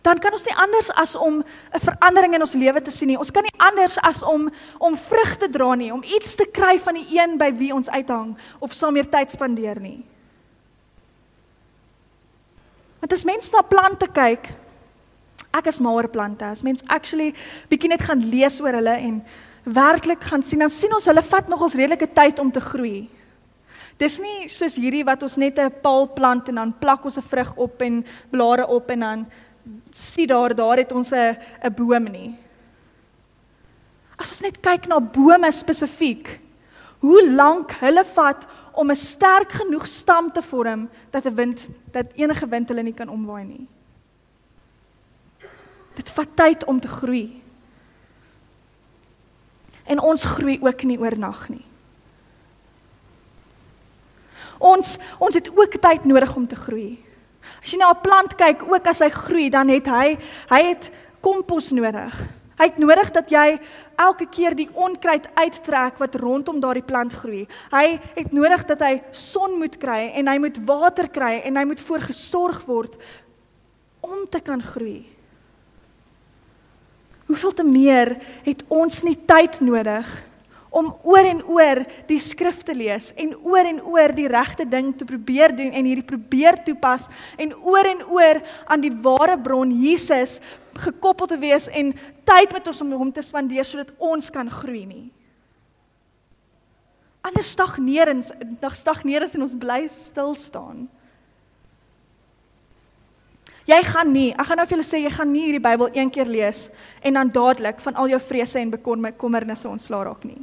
dan 0.07 0.21
kan 0.23 0.33
ons 0.33 0.45
nie 0.47 0.55
anders 0.55 0.91
as 0.95 1.17
om 1.19 1.43
'n 1.43 1.81
verandering 1.83 2.35
in 2.35 2.41
ons 2.41 2.53
lewe 2.53 2.83
te 2.83 2.91
sien 2.91 3.09
nie. 3.09 3.19
Ons 3.19 3.31
kan 3.31 3.43
nie 3.43 3.59
anders 3.59 3.99
as 3.99 4.23
om 4.23 4.51
om 4.79 4.99
vrug 4.99 5.37
te 5.37 5.49
dra 5.51 5.75
nie, 5.75 5.93
om 5.93 6.03
iets 6.03 6.35
te 6.35 6.47
kry 6.47 6.79
van 6.79 6.95
die 6.95 7.19
een 7.19 7.39
by 7.39 7.53
wie 7.57 7.75
ons 7.75 7.89
uithang 7.89 8.37
of 8.59 8.73
saam 8.73 8.93
meer 8.93 9.11
tyd 9.11 9.31
spandeer 9.31 9.81
nie. 9.81 10.05
Want 13.01 13.13
as 13.13 13.25
mens 13.25 13.51
na 13.51 13.63
plante 13.63 14.07
kyk, 14.07 14.55
ek 15.53 15.67
is 15.67 15.81
mal 15.81 15.95
oor 15.95 16.09
plante. 16.09 16.45
As 16.45 16.63
mens 16.63 16.83
actually 16.87 17.35
bietjie 17.69 17.89
net 17.89 18.03
gaan 18.03 18.31
lees 18.31 18.61
oor 18.61 18.73
hulle 18.73 18.97
en 18.97 19.25
werklik 19.65 20.23
gaan 20.23 20.43
sien, 20.43 20.59
dan 20.59 20.71
sien 20.71 20.95
ons 20.95 21.05
hulle 21.05 21.23
vat 21.23 21.49
nog 21.49 21.63
ons 21.63 21.75
redelike 21.75 22.13
tyd 22.13 22.39
om 22.39 22.53
te 22.53 22.61
groei. 22.61 23.09
Dis 23.97 24.19
nie 24.21 24.49
soos 24.53 24.77
hierdie 24.77 25.05
wat 25.05 25.23
ons 25.23 25.37
net 25.37 25.59
'n 25.59 25.73
paal 25.83 26.07
plant 26.13 26.49
en 26.49 26.55
dan 26.55 26.73
plak 26.79 27.05
ons 27.05 27.17
'n 27.17 27.23
vrug 27.23 27.57
op 27.57 27.81
en 27.83 28.05
blare 28.31 28.67
op 28.67 28.91
en 28.91 29.01
dan 29.01 29.27
sien 29.93 30.27
daar 30.27 30.55
daar 30.55 30.77
het 30.77 30.93
ons 30.93 31.13
'n 31.13 31.37
'n 31.65 31.75
boom 31.75 32.05
nie. 32.05 32.37
As 34.17 34.31
ons 34.31 34.41
net 34.41 34.61
kyk 34.61 34.87
na 34.87 35.01
bome 35.01 35.53
spesifiek, 35.53 36.41
hoe 36.99 37.31
lank 37.31 37.73
hulle 37.81 38.05
vat 38.05 38.47
om 38.73 38.91
'n 38.91 38.97
sterk 38.97 39.53
genoeg 39.53 39.87
stam 39.87 40.33
te 40.33 40.43
vorm 40.43 40.89
dat 41.11 41.25
'n 41.25 41.35
wind 41.35 41.69
dat 41.93 42.07
enige 42.15 42.47
wind 42.49 42.69
hulle 42.69 42.83
nie 42.83 42.95
kan 42.95 43.09
omwaai 43.09 43.45
nie. 43.45 43.67
Dit 45.95 46.11
vat 46.11 46.29
tyd 46.35 46.65
om 46.65 46.81
te 46.81 46.89
groei. 46.89 47.43
En 49.85 50.01
ons 50.01 50.25
groei 50.25 50.59
ook 50.61 50.83
nie 50.83 50.99
oornag 50.99 51.49
nie. 51.49 51.65
Ons 54.59 54.97
ons 55.19 55.35
het 55.35 55.51
ook 55.51 55.79
tyd 55.81 56.05
nodig 56.05 56.37
om 56.37 56.47
te 56.47 56.57
groei. 56.57 56.99
As 57.63 57.73
jy 57.73 57.79
na 57.79 57.91
'n 57.91 58.01
plant 58.03 58.35
kyk, 58.35 58.63
ook 58.63 58.87
as 58.87 58.99
hy 58.99 59.11
groei, 59.11 59.51
dan 59.51 59.69
het 59.69 59.87
hy 59.87 60.19
hy 60.49 60.63
het 60.63 60.91
kompos 61.21 61.71
nodig. 61.71 62.15
Hy 62.57 62.65
het 62.65 62.79
nodig 62.79 63.11
dat 63.13 63.29
jy 63.31 63.59
elke 64.01 64.27
keer 64.33 64.55
die 64.57 64.69
onkruid 64.73 65.29
uittrek 65.35 65.99
wat 65.99 66.15
rondom 66.15 66.61
daardie 66.61 66.85
plant 66.85 67.13
groei. 67.13 67.47
Hy 67.71 68.01
het 68.15 68.33
nodig 68.33 68.65
dat 68.65 68.81
hy 68.81 69.03
son 69.13 69.59
moet 69.59 69.77
kry 69.77 70.13
en 70.17 70.29
hy 70.29 70.39
moet 70.39 70.59
water 70.65 71.09
kry 71.09 71.43
en 71.45 71.57
hy 71.57 71.65
moet 71.65 71.81
voorgesorg 71.81 72.65
word 72.65 72.97
om 74.01 74.25
te 74.31 74.41
kan 74.41 74.63
groei. 74.63 75.05
Hoeveel 77.27 77.53
te 77.53 77.67
meer 77.67 78.15
het 78.47 78.63
ons 78.69 79.03
nie 79.03 79.19
tyd 79.27 79.61
nodig 79.61 80.07
om 80.77 80.91
oor 81.09 81.25
en 81.25 81.41
oor 81.49 81.81
die 82.09 82.21
skrif 82.21 82.61
te 82.67 82.75
lees 82.77 83.13
en 83.17 83.33
oor 83.41 83.65
en 83.65 83.81
oor 83.89 84.13
die 84.17 84.29
regte 84.29 84.67
ding 84.69 84.93
te 84.97 85.09
probeer 85.09 85.55
doen 85.57 85.73
en 85.73 85.89
hierdie 85.89 86.05
probeer 86.05 86.59
toepas 86.67 87.09
en 87.41 87.55
oor 87.65 87.89
en 87.89 88.03
oor 88.13 88.43
aan 88.69 88.85
die 88.85 88.93
ware 88.93 89.39
bron 89.41 89.73
Jesus 89.73 90.37
gekoppel 90.77 91.31
te 91.31 91.39
wees 91.41 91.71
en 91.73 91.95
tyd 92.29 92.53
met 92.53 92.67
ons 92.69 92.83
om 92.85 92.93
hom 93.01 93.13
te 93.13 93.25
spandeer 93.25 93.65
sodat 93.65 93.95
ons 93.97 94.29
kan 94.33 94.51
groei 94.53 94.85
nie. 94.85 95.07
Anders 97.27 97.49
stagneer 97.57 98.13
ons, 98.13 98.29
nog 98.61 98.77
stagneer 98.77 99.25
ons 99.27 99.35
en 99.35 99.47
ons 99.47 99.57
bly 99.59 99.81
stil 99.91 100.35
staan. 100.39 100.85
Jy 103.67 103.79
gaan 103.83 104.13
nie, 104.15 104.29
ek 104.31 104.47
gaan 104.47 104.61
nou 104.61 104.67
vir 104.69 104.77
julle 104.77 104.87
sê 104.87 105.01
jy 105.03 105.11
gaan 105.11 105.33
nie 105.33 105.49
hierdie 105.49 105.63
Bybel 105.65 105.89
een 105.97 106.13
keer 106.15 106.29
lees 106.31 106.69
en 107.03 107.19
dan 107.19 107.33
dadelik 107.35 107.81
van 107.83 107.97
al 107.99 108.13
jou 108.13 108.21
vrese 108.29 108.61
en 108.61 108.77
bekommernisse 108.77 109.67
ontslaa 109.67 110.05
raak 110.07 110.23
nie. 110.29 110.39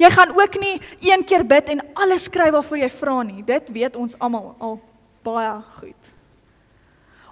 Jy 0.00 0.10
gaan 0.10 0.32
ook 0.36 0.58
nie 0.60 0.80
een 1.00 1.24
keer 1.24 1.44
bid 1.46 1.68
en 1.68 1.82
alles 1.94 2.28
kry 2.32 2.50
waarvoor 2.50 2.78
jy 2.78 2.90
vra 2.90 3.22
nie. 3.22 3.44
Dit 3.44 3.70
weet 3.74 3.96
ons 3.96 4.16
almal 4.18 4.54
al 4.58 4.80
baie 5.22 5.52
goed. 5.78 6.12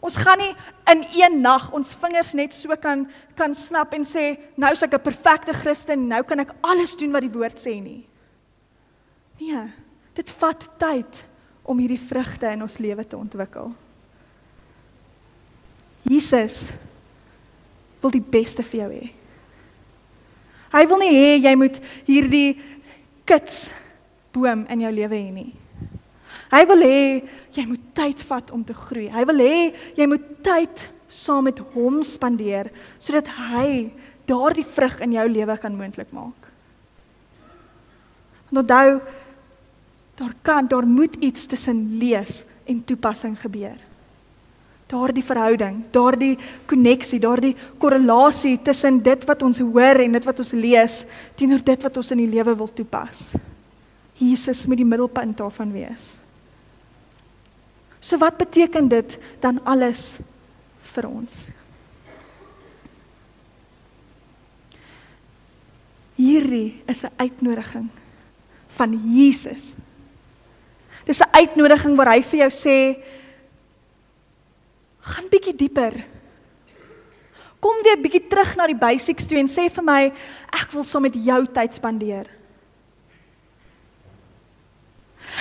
Ons 0.01 0.16
gaan 0.16 0.40
nie 0.40 0.53
in 0.88 1.03
een 1.12 1.40
nag 1.44 1.68
ons 1.77 1.92
vingers 2.01 2.33
net 2.33 2.55
so 2.57 2.77
kan 2.81 3.05
kan 3.37 3.55
snap 3.55 3.92
en 3.96 4.05
sê 4.05 4.38
nou 4.57 4.73
is 4.73 4.83
ek 4.83 4.94
'n 4.94 5.03
perfekte 5.03 5.53
Christen, 5.53 6.09
nou 6.09 6.23
kan 6.23 6.40
ek 6.40 6.55
alles 6.61 6.96
doen 6.96 7.12
wat 7.12 7.23
die 7.23 7.33
woord 7.38 7.59
sê 7.59 7.81
nie. 7.83 8.07
Nee, 9.40 9.73
dit 10.14 10.31
vat 10.31 10.68
tyd 10.79 11.25
om 11.62 11.79
hierdie 11.79 12.01
vrugte 12.01 12.46
in 12.46 12.62
ons 12.62 12.79
lewe 12.79 13.07
te 13.07 13.16
ontwikkel. 13.16 13.73
Jesus 16.03 16.73
wil 18.01 18.11
die 18.11 18.25
beste 18.25 18.62
vir 18.62 18.81
jou 18.81 18.90
hê. 18.92 19.19
Hy 20.70 20.85
wil 20.87 21.00
nie 21.02 21.14
hê 21.14 21.30
jy 21.42 21.54
moet 21.59 21.80
hierdie 22.06 22.59
kits 23.26 23.70
boom 24.35 24.64
in 24.70 24.85
jou 24.85 24.92
lewe 24.94 25.16
hê 25.16 25.33
nie. 25.35 25.50
Hy 26.50 26.62
wil 26.70 26.85
hê 26.87 27.02
jy 27.54 27.64
moet 27.66 27.83
tyd 27.94 28.22
vat 28.28 28.52
om 28.54 28.62
te 28.66 28.74
groei. 28.74 29.09
Hy 29.11 29.24
wil 29.30 29.42
hê 29.42 29.56
jy 29.98 30.06
moet 30.11 30.26
tyd 30.46 30.87
saam 31.11 31.48
met 31.50 31.59
hom 31.74 32.00
spandeer 32.06 32.70
sodat 33.02 33.30
hy 33.50 33.90
daardie 34.30 34.66
vrug 34.66 35.00
in 35.02 35.16
jou 35.18 35.26
lewe 35.26 35.59
kan 35.59 35.74
moontlik 35.74 36.14
maak. 36.14 36.50
Onthou 38.50 39.00
daar 40.20 40.35
kan 40.42 40.66
daar 40.68 40.87
moet 40.87 41.14
iets 41.24 41.46
tussen 41.50 41.98
lees 41.98 42.44
en 42.68 42.83
toepassing 42.85 43.38
gebeur 43.40 43.78
daardie 44.90 45.24
verhouding, 45.24 45.85
daardie 45.94 46.35
koneksie, 46.70 47.20
daardie 47.22 47.55
korrelasie 47.79 48.57
tussen 48.64 48.98
dit 49.03 49.26
wat 49.29 49.42
ons 49.46 49.61
hoor 49.62 50.03
en 50.03 50.18
dit 50.18 50.26
wat 50.26 50.42
ons 50.42 50.53
lees 50.53 51.05
teenoor 51.38 51.62
dit 51.64 51.87
wat 51.87 52.00
ons 52.00 52.11
in 52.16 52.24
die 52.24 52.31
lewe 52.31 52.57
wil 52.59 52.70
toepas. 52.74 53.31
Jesus 54.20 54.66
moet 54.68 54.83
die 54.83 54.88
middelpunt 54.88 55.38
daarvan 55.38 55.72
wees. 55.72 56.12
So 58.00 58.18
wat 58.20 58.38
beteken 58.40 58.88
dit 58.88 59.16
dan 59.40 59.61
alles 59.68 60.18
vir 60.94 61.09
ons? 61.09 61.48
Hierdie 66.20 66.83
is 66.88 67.05
'n 67.05 67.12
uitnodiging 67.16 67.88
van 68.76 68.92
Jesus. 68.92 69.74
Dis 71.05 71.20
'n 71.20 71.33
uitnodiging 71.33 71.96
waar 71.96 72.12
hy 72.12 72.22
vir 72.22 72.38
jou 72.48 72.50
sê 72.50 72.76
gaan 75.00 75.28
bietjie 75.30 75.56
dieper. 75.56 75.94
Kom 77.60 77.82
weer 77.84 78.00
bietjie 78.00 78.26
terug 78.28 78.56
na 78.56 78.66
die 78.66 78.78
basics 78.78 79.26
toe 79.28 79.38
en 79.40 79.48
sê 79.48 79.68
vir 79.68 79.84
my 79.84 80.02
ek 80.52 80.72
wil 80.72 80.84
saam 80.84 81.04
so 81.04 81.06
met 81.08 81.16
jou 81.16 81.40
tyd 81.46 81.76
spandeer. 81.76 82.28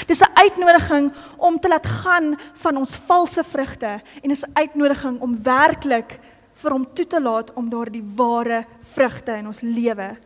Dis 0.08 0.22
'n 0.22 0.36
uitnodiging 0.36 1.12
om 1.38 1.60
te 1.60 1.68
laat 1.68 1.86
gaan 1.86 2.38
van 2.54 2.78
ons 2.78 2.96
valse 3.08 3.44
vrugte 3.44 4.02
en 4.24 4.32
is 4.32 4.44
'n 4.44 4.52
uitnodiging 4.54 5.20
om 5.20 5.44
werklik 5.44 6.20
vir 6.54 6.72
hom 6.72 6.86
toe 6.94 7.08
te 7.08 7.22
laat 7.22 7.54
om 7.54 7.70
daardie 7.70 8.04
ware 8.16 8.66
vrugte 8.94 9.32
in 9.32 9.48
ons 9.48 9.62
lewe 9.62 10.18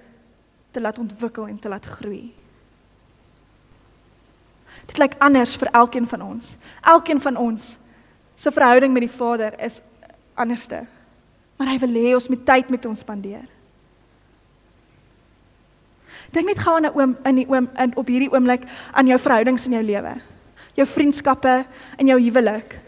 te 0.72 0.82
laat 0.82 0.98
ontwikkel 0.98 1.48
en 1.48 1.60
te 1.60 1.69
laat 1.69 1.86
groei. 1.86 2.34
Dit 4.86 4.98
lyk 4.98 5.15
anders 5.17 5.56
vir 5.56 5.69
elkeen 5.72 6.08
van 6.08 6.22
ons. 6.22 6.56
Elkeen 6.82 7.22
van 7.22 7.38
ons 7.38 7.78
se 8.36 8.52
verhouding 8.52 8.93
met 8.93 9.06
die 9.06 9.12
Vader 9.12 9.54
is 9.60 9.82
anderste. 10.34 10.84
Maar 11.58 11.74
hy 11.74 11.80
wil 11.80 11.98
hê 11.98 12.13
ons 12.17 12.30
moet 12.32 12.46
tyd 12.46 12.69
met 12.74 12.86
hom 12.86 12.96
spandeer. 12.98 13.46
Dink 16.34 16.50
net 16.50 16.60
gou 16.60 16.76
aan 16.76 16.86
'n 16.86 16.98
oom 16.98 17.17
in 17.26 17.36
die 17.36 17.48
oom 17.48 17.69
in 17.78 17.96
op 17.96 18.08
hierdie 18.08 18.32
oomblik 18.32 18.63
aan 18.91 19.08
jou 19.08 19.19
verhoudings 19.19 19.65
in 19.65 19.72
jou 19.72 19.84
lewe. 19.84 20.15
Jou 20.74 20.88
vriendskappe 20.88 21.65
en 21.98 22.08
jou 22.08 22.19
huwelik. 22.19 22.80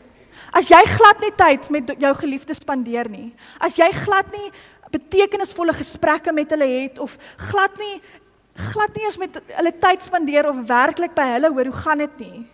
As 0.51 0.67
jy 0.67 0.81
glad 0.85 1.19
nie 1.19 1.35
tyd 1.35 1.69
met 1.69 1.91
jou 1.99 2.13
geliefdes 2.15 2.57
spandeer 2.57 3.09
nie, 3.09 3.33
as 3.59 3.75
jy 3.75 3.91
glad 3.91 4.31
nie 4.31 4.51
betekenisvolle 4.91 5.73
gesprekke 5.73 6.31
met 6.31 6.49
hulle 6.49 6.67
het 6.67 6.99
of 6.99 7.17
glad 7.37 7.77
nie 7.77 8.01
glad 8.71 8.95
nie 8.95 9.03
eens 9.03 9.17
met 9.17 9.41
hulle 9.57 9.73
tyd 9.83 10.03
spandeer 10.03 10.47
of 10.47 10.61
werklik 10.67 11.15
by 11.15 11.25
hulle 11.33 11.51
hoor 11.51 11.65
hoe 11.65 11.81
gaan 11.83 11.97
dit 11.97 12.19
nie? 12.19 12.45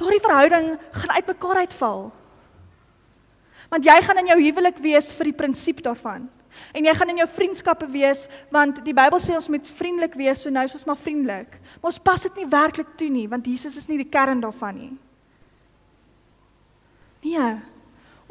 Daardie 0.00 0.24
verhouding 0.24 0.74
gaan 0.96 1.16
uitmekaar 1.18 1.62
uitval. 1.66 2.10
Want 3.70 3.86
jy 3.86 3.96
gaan 4.02 4.18
in 4.18 4.30
jou 4.32 4.38
huwelik 4.40 4.78
wees 4.82 5.12
vir 5.14 5.30
die 5.30 5.36
prinsip 5.36 5.82
daarvan. 5.84 6.26
En 6.74 6.84
jy 6.84 6.92
gaan 6.98 7.12
in 7.12 7.20
jou 7.22 7.28
vriendskappe 7.30 7.86
wees 7.92 8.24
want 8.50 8.80
die 8.84 8.94
Bybel 8.96 9.22
sê 9.22 9.36
ons 9.38 9.48
moet 9.52 9.66
vriendelik 9.78 10.16
wees, 10.18 10.42
so 10.42 10.50
nou 10.50 10.64
is 10.66 10.74
ons 10.74 10.86
maar 10.88 10.98
vriendelik. 10.98 11.58
Maar 11.78 11.92
ons 11.92 12.02
pas 12.02 12.26
dit 12.26 12.40
nie 12.40 12.48
werklik 12.50 12.96
toe 12.98 13.10
nie, 13.12 13.28
want 13.30 13.46
Jesus 13.46 13.78
is 13.78 13.86
nie 13.90 14.00
die 14.00 14.10
kern 14.10 14.42
daarvan 14.42 14.76
nie. 14.76 14.92
Nee. 17.22 17.52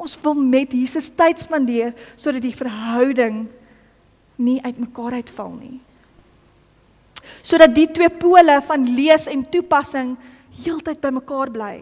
Ons 0.00 0.16
wil 0.24 0.34
met 0.34 0.72
Jesus 0.72 1.10
tyd 1.12 1.40
spandeer 1.42 1.92
sodat 2.16 2.40
die 2.44 2.56
verhouding 2.56 3.44
nie 4.40 4.56
uitmekaar 4.64 5.18
uitval 5.20 5.52
nie. 5.58 5.76
Sodat 7.44 7.74
die 7.76 7.86
twee 7.92 8.08
pole 8.08 8.56
van 8.64 8.86
lees 8.96 9.28
en 9.28 9.44
toepassing 9.52 10.14
heeltyd 10.58 11.00
by 11.02 11.12
mekaar 11.14 11.52
bly. 11.54 11.74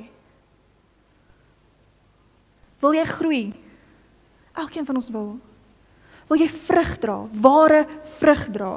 Wil 2.82 2.94
jy 2.94 3.06
groei? 3.10 3.44
Elkeen 4.58 4.86
van 4.86 5.00
ons 5.00 5.10
wil. 5.14 5.34
Wil 6.28 6.44
jy 6.44 6.48
vrug 6.52 6.94
dra, 7.00 7.18
ware 7.32 7.82
vrug 8.18 8.46
dra? 8.54 8.72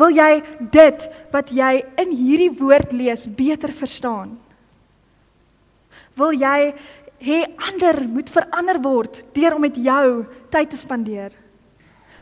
Wil 0.00 0.14
jy 0.16 0.30
dit 0.72 1.06
wat 1.32 1.50
jy 1.54 1.72
in 2.00 2.14
hierdie 2.14 2.52
woord 2.60 2.94
lees 2.96 3.26
beter 3.26 3.72
verstaan? 3.74 4.36
Wil 6.18 6.34
jy 6.36 6.72
hê 7.20 7.38
ander 7.68 8.00
moet 8.08 8.32
verander 8.32 8.80
word 8.82 9.20
deur 9.36 9.56
om 9.58 9.64
met 9.66 9.76
jou 9.76 10.24
tyd 10.52 10.72
te 10.72 10.80
spandeer? 10.80 11.34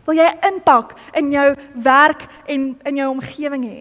Wil 0.09 0.21
jy 0.21 0.29
impak 0.49 0.95
in 1.19 1.31
jou 1.35 1.49
werk 1.85 2.27
en 2.49 2.71
in 2.89 3.01
jou 3.01 3.09
omgewing 3.13 3.67
hê? 3.69 3.81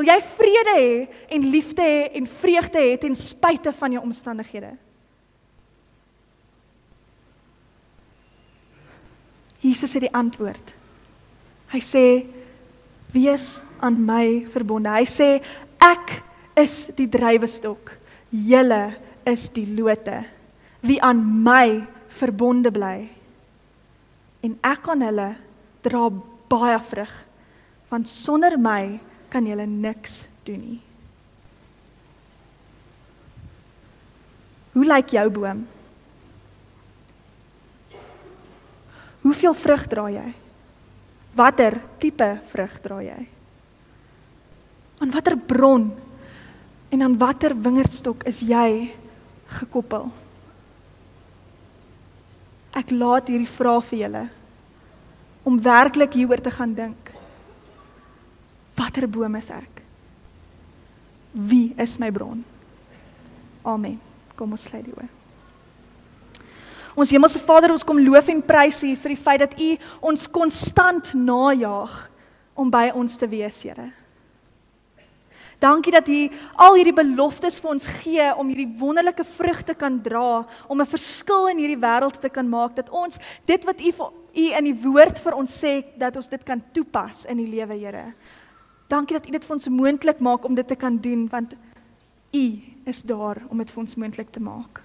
Wil 0.00 0.08
jy 0.08 0.20
vrede 0.32 0.74
hê 0.78 0.92
en 1.36 1.42
liefde 1.52 1.84
hê 1.84 2.04
en 2.16 2.24
vreugde 2.24 2.80
hê 2.80 2.94
ten 2.96 3.12
spyte 3.12 3.68
van 3.76 3.92
jou 3.92 4.00
omstandighede? 4.00 4.70
Jesus 9.60 9.92
het 9.92 10.06
die 10.06 10.14
antwoord. 10.16 10.72
Hy 11.68 11.80
sê 11.84 12.04
wees 13.12 13.58
aan 13.84 13.98
my 14.00 14.46
verbonde. 14.48 14.88
Hy 14.88 15.04
sê 15.04 15.28
ek 15.84 16.16
is 16.56 16.86
die 16.96 17.10
drywestok. 17.12 17.92
Julle 18.32 18.96
is 19.28 19.50
die 19.52 19.66
lote. 19.68 20.22
Wie 20.80 20.96
aan 21.04 21.20
my 21.44 21.82
verbonde 22.16 22.72
bly, 22.72 23.04
en 24.40 24.56
ek 24.64 24.88
aan 24.88 25.04
hulle 25.04 25.28
dra 25.84 26.08
baie 26.50 26.80
vrug 26.88 27.12
want 27.90 28.08
sonder 28.08 28.54
my 28.60 29.00
kan 29.30 29.46
julle 29.46 29.66
niks 29.66 30.24
doen 30.44 30.60
nie. 30.60 30.80
Hoe 34.74 34.86
lyk 34.86 35.14
jou 35.14 35.26
boom? 35.34 35.64
Hoeveel 39.20 39.54
vrug 39.54 39.84
dra 39.90 40.06
jy? 40.10 40.28
Watter 41.36 41.76
tipe 42.02 42.28
vrug 42.50 42.78
dra 42.82 43.00
jy? 43.04 43.20
Aan 45.00 45.12
watter 45.14 45.36
bron 45.36 45.90
en 46.90 47.02
aan 47.02 47.18
watter 47.18 47.54
wingerdstok 47.54 48.24
is 48.30 48.40
jy 48.44 48.90
gekoppel? 49.60 50.10
Ek 52.76 52.92
laat 52.94 53.30
hierdie 53.30 53.50
vrae 53.50 53.82
vir 53.90 54.02
julle 54.04 54.24
om 55.48 55.56
werklik 55.64 56.14
hieroor 56.14 56.42
te 56.44 56.52
gaan 56.54 56.74
dink. 56.76 56.99
Watter 58.80 59.06
boom 59.10 59.36
is 59.36 59.50
ek? 59.52 59.82
Wie 61.36 61.74
is 61.78 61.98
my 62.00 62.10
bron? 62.10 62.42
Amen. 63.62 64.00
Kom 64.38 64.56
ons 64.56 64.64
sluit 64.64 64.86
die 64.86 64.94
oë. 64.96 65.08
Ons 66.98 67.12
hemelse 67.14 67.38
Vader, 67.44 67.74
ons 67.74 67.84
kom 67.86 68.00
loof 68.02 68.30
en 68.32 68.42
prys 68.42 68.80
U 68.88 68.90
vir 68.98 69.12
die 69.14 69.20
feit 69.20 69.42
dat 69.44 69.56
U 69.60 69.70
ons 70.10 70.26
konstant 70.32 71.12
najaag 71.14 71.96
om 72.58 72.70
by 72.72 72.88
ons 72.96 73.14
te 73.20 73.28
wees, 73.30 73.60
Here. 73.62 73.90
Dankie 75.60 75.92
dat 75.92 76.08
U 76.08 76.18
al 76.64 76.78
hierdie 76.78 76.96
beloftes 76.96 77.60
vir 77.60 77.72
ons 77.74 77.86
gee 78.00 78.26
om 78.32 78.48
hierdie 78.48 78.68
wonderlike 78.80 79.26
vrugte 79.36 79.76
kan 79.76 80.00
dra, 80.02 80.46
om 80.66 80.80
'n 80.80 80.88
verskil 80.88 81.52
in 81.52 81.58
hierdie 81.60 81.80
wêreld 81.80 82.20
te 82.20 82.28
kan 82.28 82.48
maak, 82.48 82.74
dat 82.74 82.90
ons 82.90 83.18
dit 83.46 83.64
wat 83.64 83.80
U 83.80 83.92
U 84.30 84.46
in 84.58 84.64
die 84.64 84.74
woord 84.82 85.18
vir 85.18 85.34
ons 85.34 85.52
sê, 85.52 85.84
dat 85.98 86.16
ons 86.16 86.28
dit 86.28 86.44
kan 86.44 86.62
toepas 86.72 87.24
in 87.26 87.36
die 87.36 87.50
lewe, 87.50 87.74
Here. 87.74 88.14
Dankie 88.90 89.14
dat 89.18 89.28
U 89.28 89.30
dit 89.36 89.44
vir 89.46 89.54
ons 89.54 89.68
moontlik 89.70 90.18
maak 90.18 90.44
om 90.44 90.56
dit 90.58 90.66
te 90.66 90.76
kan 90.78 90.96
doen, 90.98 91.28
want 91.30 91.54
U 92.34 92.46
is 92.90 93.02
daar 93.06 93.38
om 93.48 93.58
dit 93.62 93.70
vir 93.70 93.82
ons 93.84 93.94
moontlik 93.94 94.32
te 94.34 94.42
maak. 94.42 94.82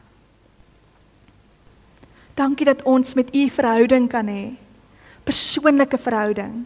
Dankie 2.37 2.67
dat 2.67 2.83
ons 2.85 3.15
met 3.17 3.31
U 3.33 3.43
verhouding 3.49 4.09
kan 4.11 4.29
hê. 4.29 4.53
Persoonlike 5.25 5.97
verhouding. 5.97 6.65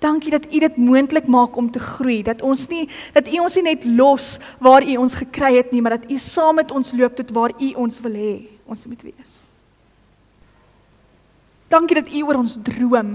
Dankie 0.00 0.30
dat 0.32 0.46
U 0.48 0.60
dit 0.62 0.76
moontlik 0.80 1.26
maak 1.28 1.56
om 1.60 1.68
te 1.70 1.82
groei, 1.82 2.22
dat 2.24 2.40
ons 2.40 2.64
nie 2.70 2.86
dat 3.12 3.28
U 3.28 3.42
ons 3.44 3.58
nie 3.58 3.66
net 3.68 3.84
los 3.84 4.38
waar 4.58 4.86
U 4.86 4.96
ons 5.02 5.18
gekry 5.20 5.52
het 5.58 5.74
nie, 5.74 5.82
maar 5.84 5.98
dat 5.98 6.08
U 6.08 6.16
saam 6.16 6.56
met 6.62 6.72
ons 6.72 6.94
loop 6.96 7.18
tot 7.18 7.34
waar 7.36 7.52
U 7.60 7.72
ons 7.84 8.00
wil 8.00 8.16
hê 8.16 8.32
ons 8.64 8.86
moet 8.86 9.02
wees. 9.04 9.36
Dankie 11.68 12.00
dat 12.00 12.08
U 12.08 12.22
oor 12.24 12.40
ons 12.40 12.56
droom. 12.64 13.12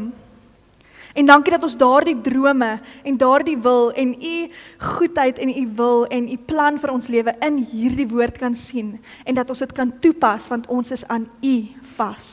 En 1.15 1.25
dankie 1.25 1.54
dat 1.54 1.63
ons 1.63 1.78
daardie 1.80 2.17
drome 2.21 2.73
en 3.08 3.17
daardie 3.17 3.58
wil 3.58 3.91
en 3.95 4.10
U 4.19 4.36
goedheid 4.78 5.38
en 5.39 5.49
U 5.49 5.63
wil 5.75 6.06
en 6.12 6.28
U 6.28 6.38
plan 6.38 6.80
vir 6.80 6.91
ons 6.91 7.08
lewe 7.08 7.32
in 7.47 7.62
hierdie 7.71 8.08
woord 8.12 8.38
kan 8.41 8.56
sien 8.56 8.97
en 9.23 9.38
dat 9.38 9.49
ons 9.49 9.63
dit 9.63 9.71
kan 9.78 9.93
toepas 10.04 10.49
want 10.51 10.67
ons 10.67 10.91
is 10.91 11.08
aan 11.08 11.30
U 11.39 11.56
vas. 11.95 12.28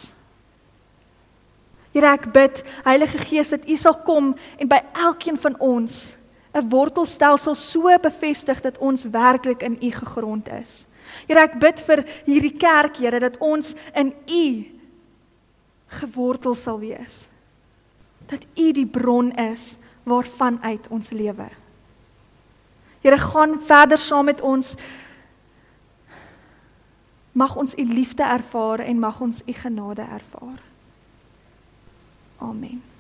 Here 1.95 2.11
ek 2.11 2.27
bid 2.35 2.65
Heilige 2.83 3.23
Gees 3.23 3.55
dat 3.55 3.71
U 3.71 3.79
sal 3.79 4.01
kom 4.03 4.33
en 4.59 4.69
by 4.69 4.83
elkeen 4.99 5.39
van 5.39 5.55
ons 5.63 6.17
'n 6.53 6.69
wortelstelsel 6.69 7.55
so 7.55 7.89
bevestig 8.03 8.61
dat 8.61 8.79
ons 8.79 9.05
werklik 9.05 9.63
in 9.63 9.79
U 9.81 9.91
gegrond 9.91 10.49
is. 10.49 10.87
Here 11.29 11.41
ek 11.41 11.61
bid 11.61 11.81
vir 11.81 12.05
hierdie 12.27 12.57
kerk 12.59 12.97
Here 12.97 13.21
dat 13.21 13.39
ons 13.39 13.75
in 13.95 14.13
U 14.27 14.65
gewortel 15.87 16.55
sal 16.55 16.79
wees. 16.79 17.32
Dat 18.27 18.47
U 18.57 18.73
die 18.73 18.87
bron 18.87 19.33
is 19.33 19.77
waarvan 20.03 20.63
uit 20.63 20.89
ons 20.89 21.11
lewe. 21.11 21.49
Here 23.01 23.19
gaan 23.19 23.61
verder 23.61 23.99
saam 23.99 24.25
met 24.25 24.41
ons. 24.41 24.75
Mag 27.33 27.57
ons 27.57 27.75
U 27.75 27.85
liefde 27.85 28.23
ervaar 28.23 28.79
en 28.79 28.99
mag 28.99 29.21
ons 29.21 29.43
U 29.47 29.53
genade 29.53 30.03
ervaar. 30.03 30.63
Amen. 32.39 32.92